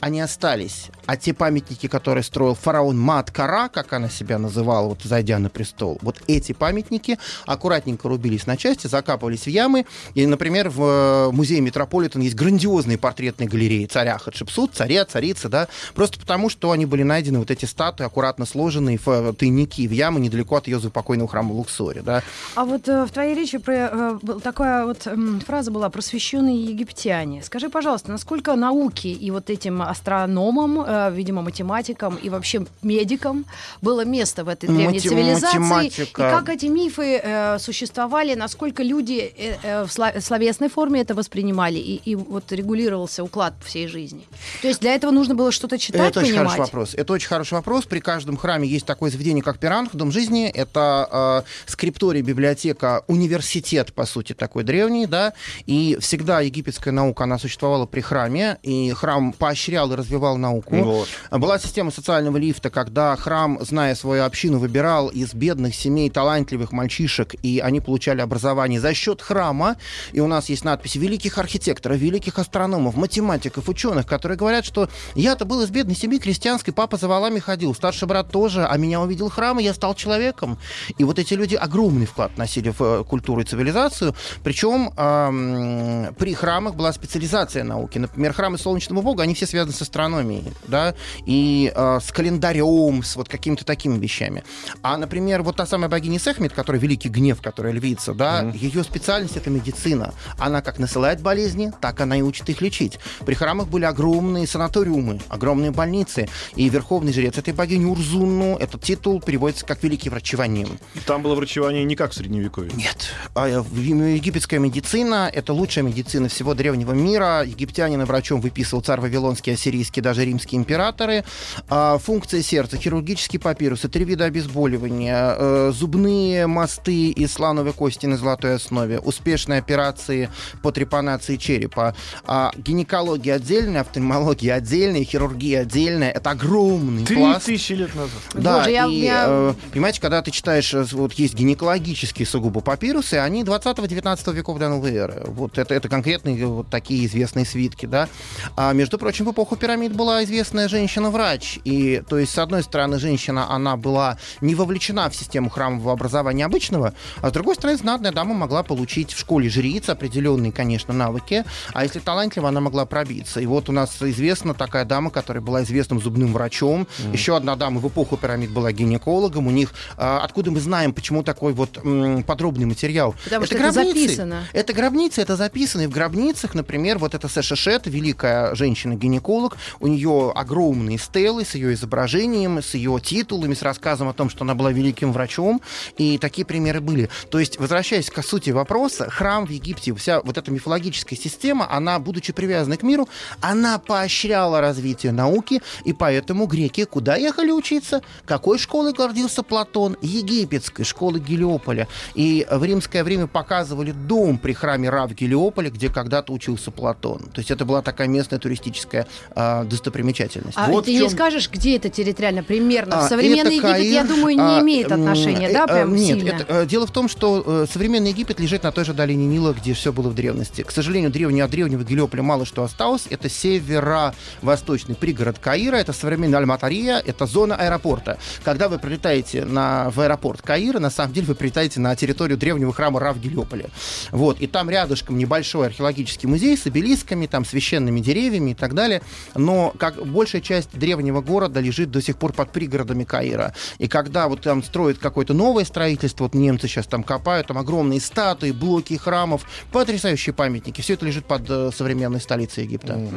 [0.00, 0.90] они остались.
[1.10, 5.98] А те памятники, которые строил фараон Мат-Кара, как она себя называла, вот зайдя на престол,
[6.02, 9.86] вот эти памятники аккуратненько рубились на части, закапывались в ямы.
[10.14, 15.66] И, например, в э, музее Метрополитен есть грандиозные портретные галереи царя Хатшепсут, царя, царицы, да,
[15.96, 19.90] просто потому, что они были найдены, вот эти статуи, аккуратно сложенные в э, тайники, в
[19.90, 22.22] ямы недалеко от ее покойного храма в Луксоре, да.
[22.54, 27.42] А вот э, в твоей речи про, э, такая вот э, фраза была «просвещенные египтяне».
[27.42, 33.46] Скажи, пожалуйста, насколько науки и вот этим астрономам, э, видимо, математикам и вообще медикам
[33.80, 35.58] было место в этой древней Мати- цивилизации?
[35.58, 36.28] математика.
[36.28, 41.14] И как эти мифы э, существовали, насколько люди э, э, в сла- словесной форме это
[41.14, 44.26] воспринимали и, и вот регулировался уклад всей жизни?
[44.62, 46.94] То есть для этого нужно было что-то читать, Это очень хороший вопрос.
[46.94, 47.84] Это очень хороший вопрос.
[47.86, 50.48] При каждом храме есть такое заведение, как Пиранх, Дом жизни.
[50.48, 55.32] Это э, скрипторий, библиотека, университет, по сути, такой древний, да.
[55.66, 60.74] И всегда египетская наука, она существовала при храме, и храм поощрял и развивал науку.
[60.90, 61.08] Вот.
[61.30, 67.34] Была система социального лифта, когда храм, зная свою общину, выбирал из бедных семей талантливых мальчишек,
[67.42, 69.76] и они получали образование за счет храма.
[70.12, 75.44] И у нас есть надписи великих архитекторов, великих астрономов, математиков, ученых, которые говорят, что я-то
[75.44, 79.30] был из бедной семьи крестьянской, папа за валами ходил, старший брат тоже, а меня увидел
[79.30, 80.58] храм, и я стал человеком.
[80.98, 84.14] И вот эти люди огромный вклад носили в э, культуру и цивилизацию.
[84.42, 87.98] Причем ам, при храмах была специализация науки.
[87.98, 90.94] Например, храмы Солнечного Бога, они все связаны с астрономией, да,
[91.26, 94.44] и э, с календарем, с вот какими-то такими вещами.
[94.82, 99.36] А, например, вот та самая богиня Сехмет, которая великий гнев, которая львица, да, ее специальность
[99.36, 100.14] это медицина.
[100.38, 102.98] Она как насылает болезни, так она и учит их лечить.
[103.26, 106.28] При храмах были огромные санаториумы, огромные больницы.
[106.56, 110.66] И верховный жрец этой богини Урзунну, этот титул переводится как великий врачевание.
[110.94, 112.72] И там было врачевание не как в Средневековье.
[112.74, 113.12] Нет.
[113.34, 117.42] А, э, Египетская медицина— это лучшая медицина всего древнего мира.
[117.44, 121.24] Египтянина врачом выписывал царь Вавилонский, ассирийский, даже римские императоры.
[121.68, 128.16] А, Функция сердца, хирургические папирусы, три вида обезболивания, э, зубные мосты из слоновой кости на
[128.16, 130.30] золотой основе, успешные операции
[130.62, 131.94] по трепанации черепа,
[132.24, 136.10] а, гинекология отдельная, офтальмология отдельная, хирургия отдельная.
[136.10, 137.46] Это огромный Три пласт.
[137.46, 138.10] тысячи лет назад.
[138.34, 142.60] Да, Боже, я- и, я- э, понимаете, когда ты читаешь, э, вот есть гинекологические сугубо
[142.60, 145.22] папирусы, они 20-19 веков до новой эры.
[145.26, 148.08] Вот это, это конкретные вот такие известные свитки, да.
[148.56, 151.60] А, между прочим, в эпоху пирамид была известная женщина-врач.
[151.64, 156.44] И, то есть, с одной стороны, женщина, она была не вовлечена в систему храмового образования
[156.44, 161.44] обычного, а с другой стороны, знатная дама могла получить в школе жриц определенные, конечно, навыки,
[161.72, 163.40] а если талантлива, она могла пробиться.
[163.40, 166.88] И вот у нас известна такая дама, которая была известным зубным врачом.
[167.12, 169.46] Еще одна дама в эпоху пирамид была гинекологом.
[169.46, 171.78] У них, а, откуда мы знаем, почему такой вот
[172.26, 173.14] подробный материал?
[173.24, 174.42] Потому что это записано.
[174.52, 175.82] Это гробницы, это записано.
[175.82, 181.74] И в гробницах, например, вот эта Сэшешет, великая женщина-гинеколог, у нее огромные стелы с ее
[181.74, 185.60] изображением, с ее титулами, с рассказом о том, что она была великим врачом.
[185.98, 187.08] И такие примеры были.
[187.30, 191.98] То есть, возвращаясь к сути вопроса, храм в Египте, вся вот эта мифологическая система, она,
[191.98, 193.08] будучи привязанной к миру,
[193.40, 198.02] она поощряла развитие науки, и поэтому греки куда ехали учиться?
[198.24, 199.96] Какой школой гордился Платон?
[200.00, 201.88] Египетской школы Гелиополя.
[202.14, 207.22] И в римское время показывали дом при храме Ра в Гелиополе, где когда-то учился Платон.
[207.32, 210.29] То есть это была такая местная туристическая а, достопримечательность.
[210.54, 213.00] А Вот ты в не скажешь, где это территориально примерно?
[213.00, 215.94] А, в современный Египет, я Каир, думаю, не а, имеет отношения, э, да, а, прям
[215.94, 216.30] Нет, сильно?
[216.30, 219.52] это, э, дело в том, что э, современный Египет лежит на той же долине Нила,
[219.52, 220.62] где все было в древности.
[220.62, 223.06] К сожалению, древнего, древнего Гелиополя мало что осталось.
[223.10, 228.18] Это северо-восточный пригород Каира, это современная Аль-Матария, это зона аэропорта.
[228.44, 232.72] Когда вы прилетаете на, в аэропорт Каира, на самом деле вы прилетаете на территорию древнего
[232.72, 233.70] храма Ра в Гелиополе.
[234.10, 239.02] Вот, и там рядышком небольшой археологический музей с обелисками, там священными деревьями и так далее.
[239.34, 243.54] Но как большая часть древнего города лежит до сих пор под пригородами Каира.
[243.78, 248.00] И когда вот там строят какое-то новое строительство, вот немцы сейчас там копают, там огромные
[248.02, 250.82] статуи, блоки храмов, потрясающие памятники.
[250.82, 252.98] Все это лежит под э, современной столицей Египта.
[252.98, 253.08] Мы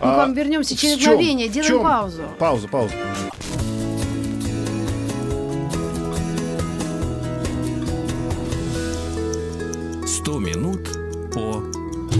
[0.00, 1.48] А к вам вернемся через мгновение.
[1.50, 2.22] Делаем паузу.
[2.38, 2.94] Пауза, пауза.
[10.06, 10.88] Сто минут
[11.34, 11.67] по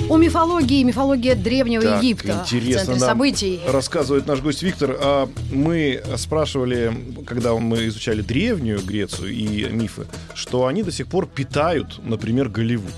[0.08, 2.32] О мифологии, мифология древнего Так, Египта.
[2.32, 3.60] в интересно центре нам событий.
[3.68, 4.96] рассказывает наш гость Виктор.
[5.00, 6.92] А мы спрашивали,
[7.26, 12.90] когда мы изучали древнюю Грецию и мифы, что они до сих пор питают, например, Голливуд.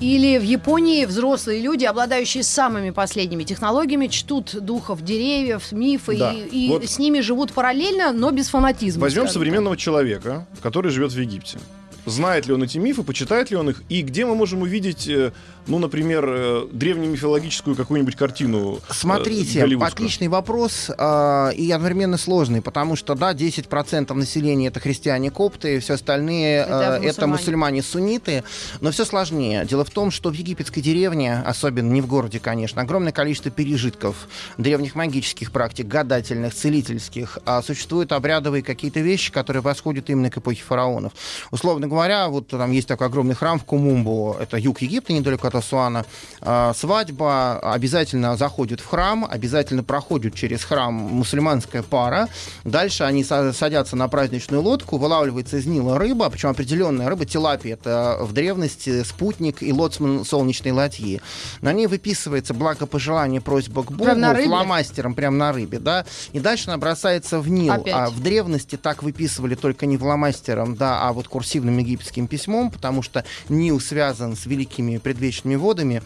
[0.00, 6.32] Или в Японии взрослые люди, обладающие самыми последними технологиями, чтут духов деревьев, мифы, Да.
[6.32, 6.84] и, и Вот.
[6.84, 9.00] с ними живут параллельно, но без фанатизма.
[9.02, 11.58] Возьмем современного человека, который живет в Египте.
[12.04, 15.30] знает ли он эти мифы, почитает ли он их, и где мы можем увидеть, э,
[15.66, 22.96] ну, например, э, древнемифологическую какую-нибудь картину э, Смотрите, отличный вопрос э, и одновременно сложный, потому
[22.96, 27.82] что, да, 10% населения это христиане-копты, все остальные э, Это это мусульмане.
[27.82, 28.44] мусульмане-сунниты,
[28.80, 29.64] но все сложнее.
[29.64, 34.28] Дело в том, что в египетской деревне, особенно не в городе, конечно, огромное количество пережитков
[34.58, 40.62] древних магических практик, гадательных, целительских, а существуют обрядовые какие-то вещи, которые восходят именно к эпохе
[40.62, 41.12] фараонов.
[41.50, 45.62] Условно говоря, вот там есть такой огромный храм в Кумумбу, это юг Египта, недалеко от
[45.64, 46.04] Асуана.
[46.40, 52.28] А, Свадьба обязательно заходит в храм, обязательно проходит через храм мусульманская пара.
[52.64, 57.74] Дальше они са- садятся на праздничную лодку, вылавливается из Нила рыба, причем определенная рыба, тилапия,
[57.74, 61.20] это в древности спутник и лоцман солнечной ладьи.
[61.60, 64.46] На ней выписывается благопожелание, просьба к Богу, Прям на рыбе?
[64.46, 67.72] фломастером, прям на рыбе, да, и дальше она бросается в Нил.
[67.72, 67.94] Опять.
[67.94, 73.02] А в древности так выписывали только не фломастером, да, а вот курсивным египетским письмом, потому
[73.02, 76.02] что Нил связан с великими предвечными водами,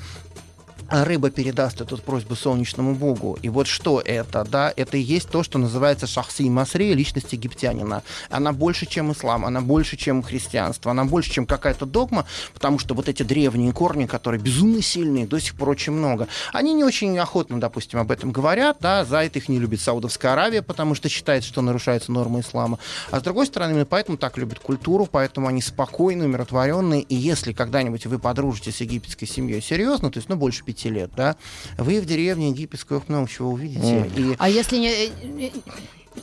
[0.88, 3.38] а рыба передаст эту просьбу солнечному богу.
[3.42, 8.02] И вот что это, да, это и есть то, что называется шахси масри, личность египтянина.
[8.30, 12.94] Она больше, чем ислам, она больше, чем христианство, она больше, чем какая-то догма, потому что
[12.94, 17.18] вот эти древние корни, которые безумно сильные, до сих пор очень много, они не очень
[17.18, 21.08] охотно, допустим, об этом говорят, да, за это их не любит Саудовская Аравия, потому что
[21.08, 22.78] считается, что нарушаются нормы ислама.
[23.10, 27.52] А с другой стороны, именно поэтому так любят культуру, поэтому они спокойные, умиротворенные, и если
[27.52, 31.36] когда-нибудь вы подружитесь с египетской семьей серьезно, то есть, ну, больше пяти лет, да,
[31.78, 34.10] вы в деревне египетской ох, много чего увидите.
[34.16, 35.10] И А если не...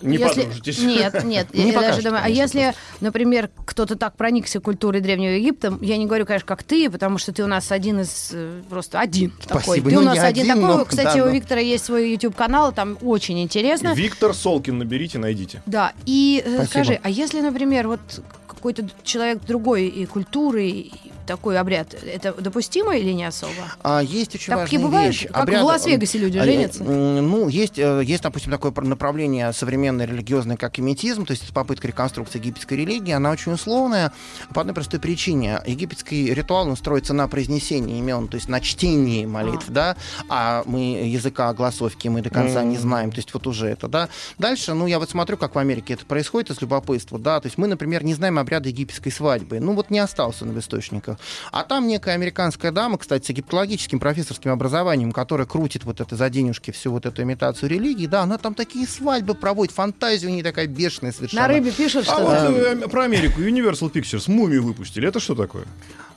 [0.01, 0.41] Не если...
[0.41, 0.79] подружитесь.
[0.79, 1.53] Нет, нет.
[1.53, 6.07] Не я даже думаю, а если, например, кто-то так проникся культурой Древнего Египта, я не
[6.07, 8.31] говорю, конечно, как ты, потому что ты у нас один из...
[8.33, 9.61] э, Просто один такой.
[9.61, 9.89] Спасибо.
[9.91, 10.77] Ты Ну, у нас не один, один, такой.
[10.77, 13.93] но- Кстати, да, у но- Виктора есть свой YouTube-канал, там очень интересно.
[13.93, 15.61] Виктор Солкин наберите, найдите.
[15.67, 16.65] Да, и э, Спасибо.
[16.71, 17.99] скажи, а если, например, вот
[18.47, 20.91] какой-то человек другой и культуры, и
[21.25, 23.53] такой обряд, это допустимо или не особо?
[23.81, 25.27] А, есть очень Так важная бывает, вещь.
[25.31, 26.83] как в Лас-Вегасе люди а, женятся.
[26.83, 31.87] Ну, есть, э, есть, допустим, такое пр- направление современное религиозное, как эметизм, то есть попытка
[31.87, 33.11] реконструкции египетской религии.
[33.11, 34.11] Она очень условная
[34.53, 35.61] по одной простой причине.
[35.65, 39.95] Египетский ритуал, он строится на произнесении имен, то есть на чтении молитв, да,
[40.29, 44.09] а мы языка голосовки мы до конца не знаем, то есть вот уже это, да.
[44.37, 47.57] Дальше, ну, я вот смотрю, как в Америке это происходит из любопытства, да, то есть
[47.57, 51.12] мы, например, не знаем обряда египетской свадьбы, ну, вот не остался он в источниках.
[51.51, 56.29] А там некая американская дама, кстати, с египтологическим профессорским образованием, которая крутит вот это за
[56.29, 60.43] денежки всю вот эту имитацию религии, да, она там такие свадьбы проводит, фантазия у нее
[60.43, 61.43] такая бешеная совершенно.
[61.43, 62.23] На рыбе пишут, А что...
[62.23, 65.07] вот э, про Америку Universal Pictures мумию выпустили.
[65.07, 65.65] Это что такое?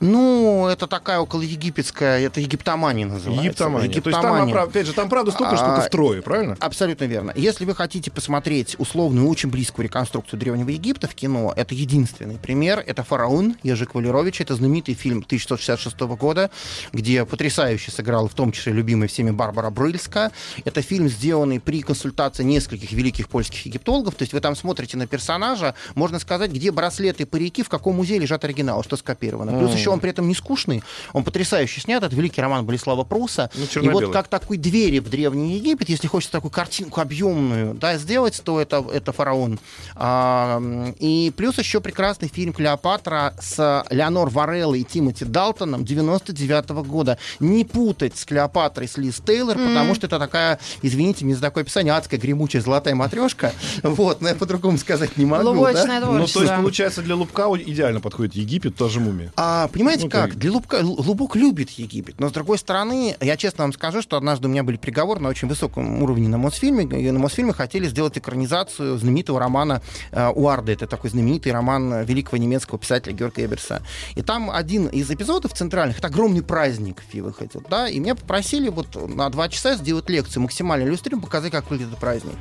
[0.00, 3.44] Ну, это такая околоегипетская, это египтомания называется.
[3.44, 3.88] Египтомания.
[3.88, 4.62] То есть там, Египтомания.
[4.62, 6.56] опять же, там правда столько, А, сколько в трое, правильно?
[6.60, 7.32] Абсолютно верно.
[7.34, 12.82] Если вы хотите посмотреть условную, очень близкую реконструкцию Древнего Египта в кино, это единственный пример.
[12.86, 14.40] Это «Фараон» Ежик Валерович.
[14.40, 16.50] Это знаменитый фильм 1966 года,
[16.92, 20.30] где потрясающе сыграла в том числе любимая всеми Барбара Брыльска.
[20.64, 24.14] Это фильм, сделанный при консультации нескольких великих польских египтологов.
[24.14, 27.96] То есть вы там смотрите на персонажа, можно сказать, где браслеты и парики, в каком
[27.96, 29.58] музее лежат оригиналы, что скопировано.
[29.58, 30.82] Плюс еще он при этом не скучный,
[31.12, 32.02] он потрясающе снят.
[32.02, 33.50] Это великий роман Болеслава Пруса.
[33.54, 37.96] Ну, и вот как такой двери в Древний Египет, если хочется такую картинку объемную да,
[37.98, 39.58] сделать, то это, это фараон.
[39.94, 40.60] А,
[40.98, 47.18] и плюс еще прекрасный фильм «Клеопатра» с Леонор Вареллой и Тимоти Далтоном 99 года.
[47.40, 51.64] Не путать с «Клеопатрой» с Лиз Тейлор, потому что это такая, извините мне за такое
[51.64, 53.52] описание, адская гремучая золотая матрешка.
[53.82, 55.44] Вот, но я по-другому сказать не могу.
[55.44, 55.50] да.
[55.50, 59.32] Лубочное Ну, то есть, получается, для Лубка идеально подходит Египет, тоже мумия.
[59.36, 60.32] А, понимаете Ну, как?
[60.44, 64.50] Лубка, Лубок любит Египет, но с другой стороны, я честно вам скажу, что однажды у
[64.50, 68.98] меня были переговоры на очень высоком уровне на Мосфильме, и на Мосфильме хотели сделать экранизацию
[68.98, 70.72] знаменитого романа э, Уарды.
[70.72, 73.82] Это такой знаменитый роман великого немецкого писателя Георга Эберса.
[74.14, 78.68] И там один из эпизодов центральных, это огромный праздник фи выходил, да, и меня попросили
[78.68, 82.36] вот на два часа сделать лекцию, максимально иллюстрированно, показать, как выглядит этот праздник.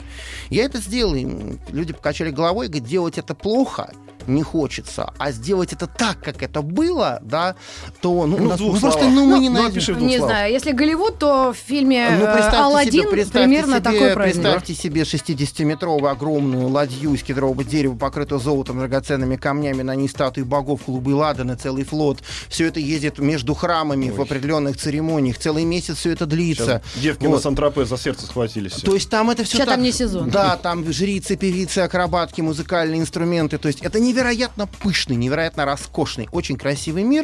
[0.49, 1.25] Я это сделал, и
[1.69, 3.91] люди покачали головой, говорят, делать это плохо,
[4.27, 7.55] не хочется, а сделать это так, как это было, да,
[8.01, 9.71] то ну, Ну, у нас ну, просто ну, мы Ну, не ну, найдем.
[9.71, 10.35] опиши в двух Не словах.
[10.35, 14.41] знаю, если Голливуд, то в фильме Ну, э, «Аладдин» себе, представьте примерно себе, такой праздник.
[14.43, 20.41] Представьте себе 60-метровую огромную ладью из кедрового дерева, покрытую золотом, драгоценными камнями, на ней статуи
[20.43, 22.19] богов, клубы ладана, целый флот.
[22.49, 25.37] Все это ездит между храмами в определенных церемониях.
[25.37, 26.81] Целый месяц все это длится.
[26.93, 27.35] Сейчас девки Вот.
[27.35, 28.73] на Сан-Тропе за сердце схватились.
[28.73, 29.75] То есть там это все Сейчас так...
[29.75, 30.29] там не сезон.
[30.29, 33.57] Да, там жрицы, певицы, акробатки, музыкальные инструменты.
[33.57, 37.14] То есть это невероятно пышный, невероятно роскошный, очень красивый мир.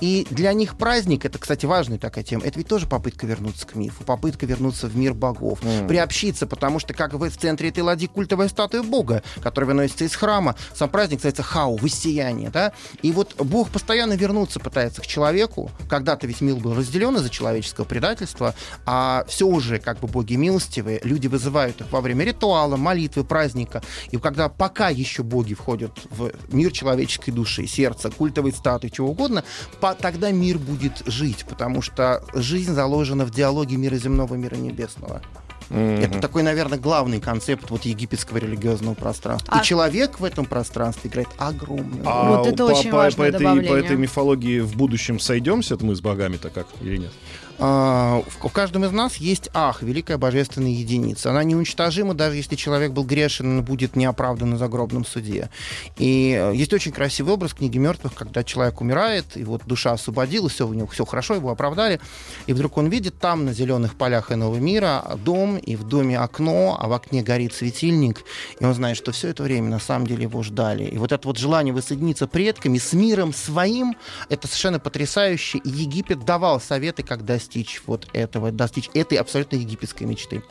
[0.00, 3.74] И для них праздник, это, кстати, важная такая тема, это ведь тоже попытка вернуться к
[3.74, 5.88] мифу, попытка вернуться в мир богов, mm.
[5.88, 10.14] приобщиться, потому что как вы в центре этой ладьи культовая статуя бога, которая выносится из
[10.14, 10.56] храма.
[10.74, 12.72] Сам праздник называется хау, воссияние, да?
[13.02, 15.70] И вот бог постоянно вернуться пытается к человеку.
[15.88, 21.00] Когда-то ведь мир был разделен из-за человеческого предательства, а все уже как бы боги милостивые,
[21.02, 23.82] люди вызывают их во время ритуала, молитвы, праздника.
[24.10, 29.35] И когда пока еще боги входят в мир человеческой души, сердца, культовой статуи, чего угодно,
[29.80, 35.22] по, тогда мир будет жить, потому что жизнь заложена в диалоге мира земного, мира небесного.
[35.70, 36.04] Mm-hmm.
[36.04, 39.54] Это такой, наверное, главный концепт вот египетского религиозного пространства.
[39.56, 39.60] А...
[39.60, 42.06] И человек в этом пространстве играет огромную роль.
[42.06, 45.76] А вот это по, очень по, важное по, этой, по этой мифологии в будущем сойдемся
[45.80, 47.12] мы с богами-то как или нет?
[47.58, 51.30] А, в каждом из нас есть ах, великая божественная единица.
[51.30, 55.50] Она неуничтожима, даже если человек был грешен, будет неоправдан на загробном суде.
[55.96, 60.52] И э, есть очень красивый образ книги мертвых, когда человек умирает, и вот душа освободилась,
[60.52, 62.00] все у него все хорошо, его оправдали,
[62.46, 66.76] и вдруг он видит там, на зеленых полях иного мира, дом, и в доме окно,
[66.78, 68.24] а в окне горит светильник,
[68.60, 70.84] и он знает, что все это время на самом деле его ждали.
[70.84, 73.96] И вот это вот желание воссоединиться предками, с миром своим,
[74.28, 75.58] это совершенно потрясающе.
[75.58, 80.42] И Египет давал советы, когда достичь вот этого, достичь этой абсолютно египетской мечты.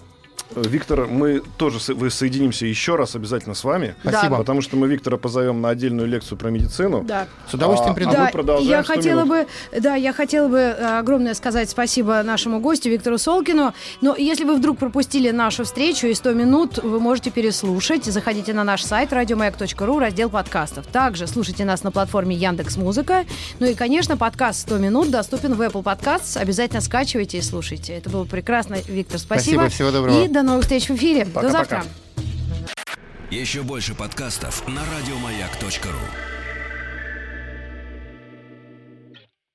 [0.55, 3.95] Виктор, мы тоже соединимся еще раз обязательно с вами.
[4.01, 4.37] Спасибо.
[4.37, 7.03] Потому что мы Виктора позовем на отдельную лекцию про медицину.
[7.03, 7.27] Да.
[7.49, 8.11] С удовольствием а, приду.
[8.11, 9.47] А да, я хотела минут.
[9.73, 13.73] бы, да, я хотела бы э, огромное сказать спасибо нашему гостю Виктору Солкину.
[14.01, 18.05] Но если вы вдруг пропустили нашу встречу и 100 минут, вы можете переслушать.
[18.05, 20.85] Заходите на наш сайт радиомаяк.ру, раздел подкастов.
[20.87, 23.25] Также слушайте нас на платформе Яндекс Музыка.
[23.59, 26.37] Ну и, конечно, подкаст 100 минут доступен в Apple Podcasts.
[26.37, 27.93] Обязательно скачивайте и слушайте.
[27.93, 29.19] Это было прекрасно, Виктор.
[29.19, 29.61] Спасибо.
[29.61, 30.23] Спасибо, всего доброго.
[30.23, 31.25] И до новых встреч в эфире.
[31.25, 31.83] Пока, До завтра.
[33.31, 36.34] Еще больше подкастов на радиомаяк.ру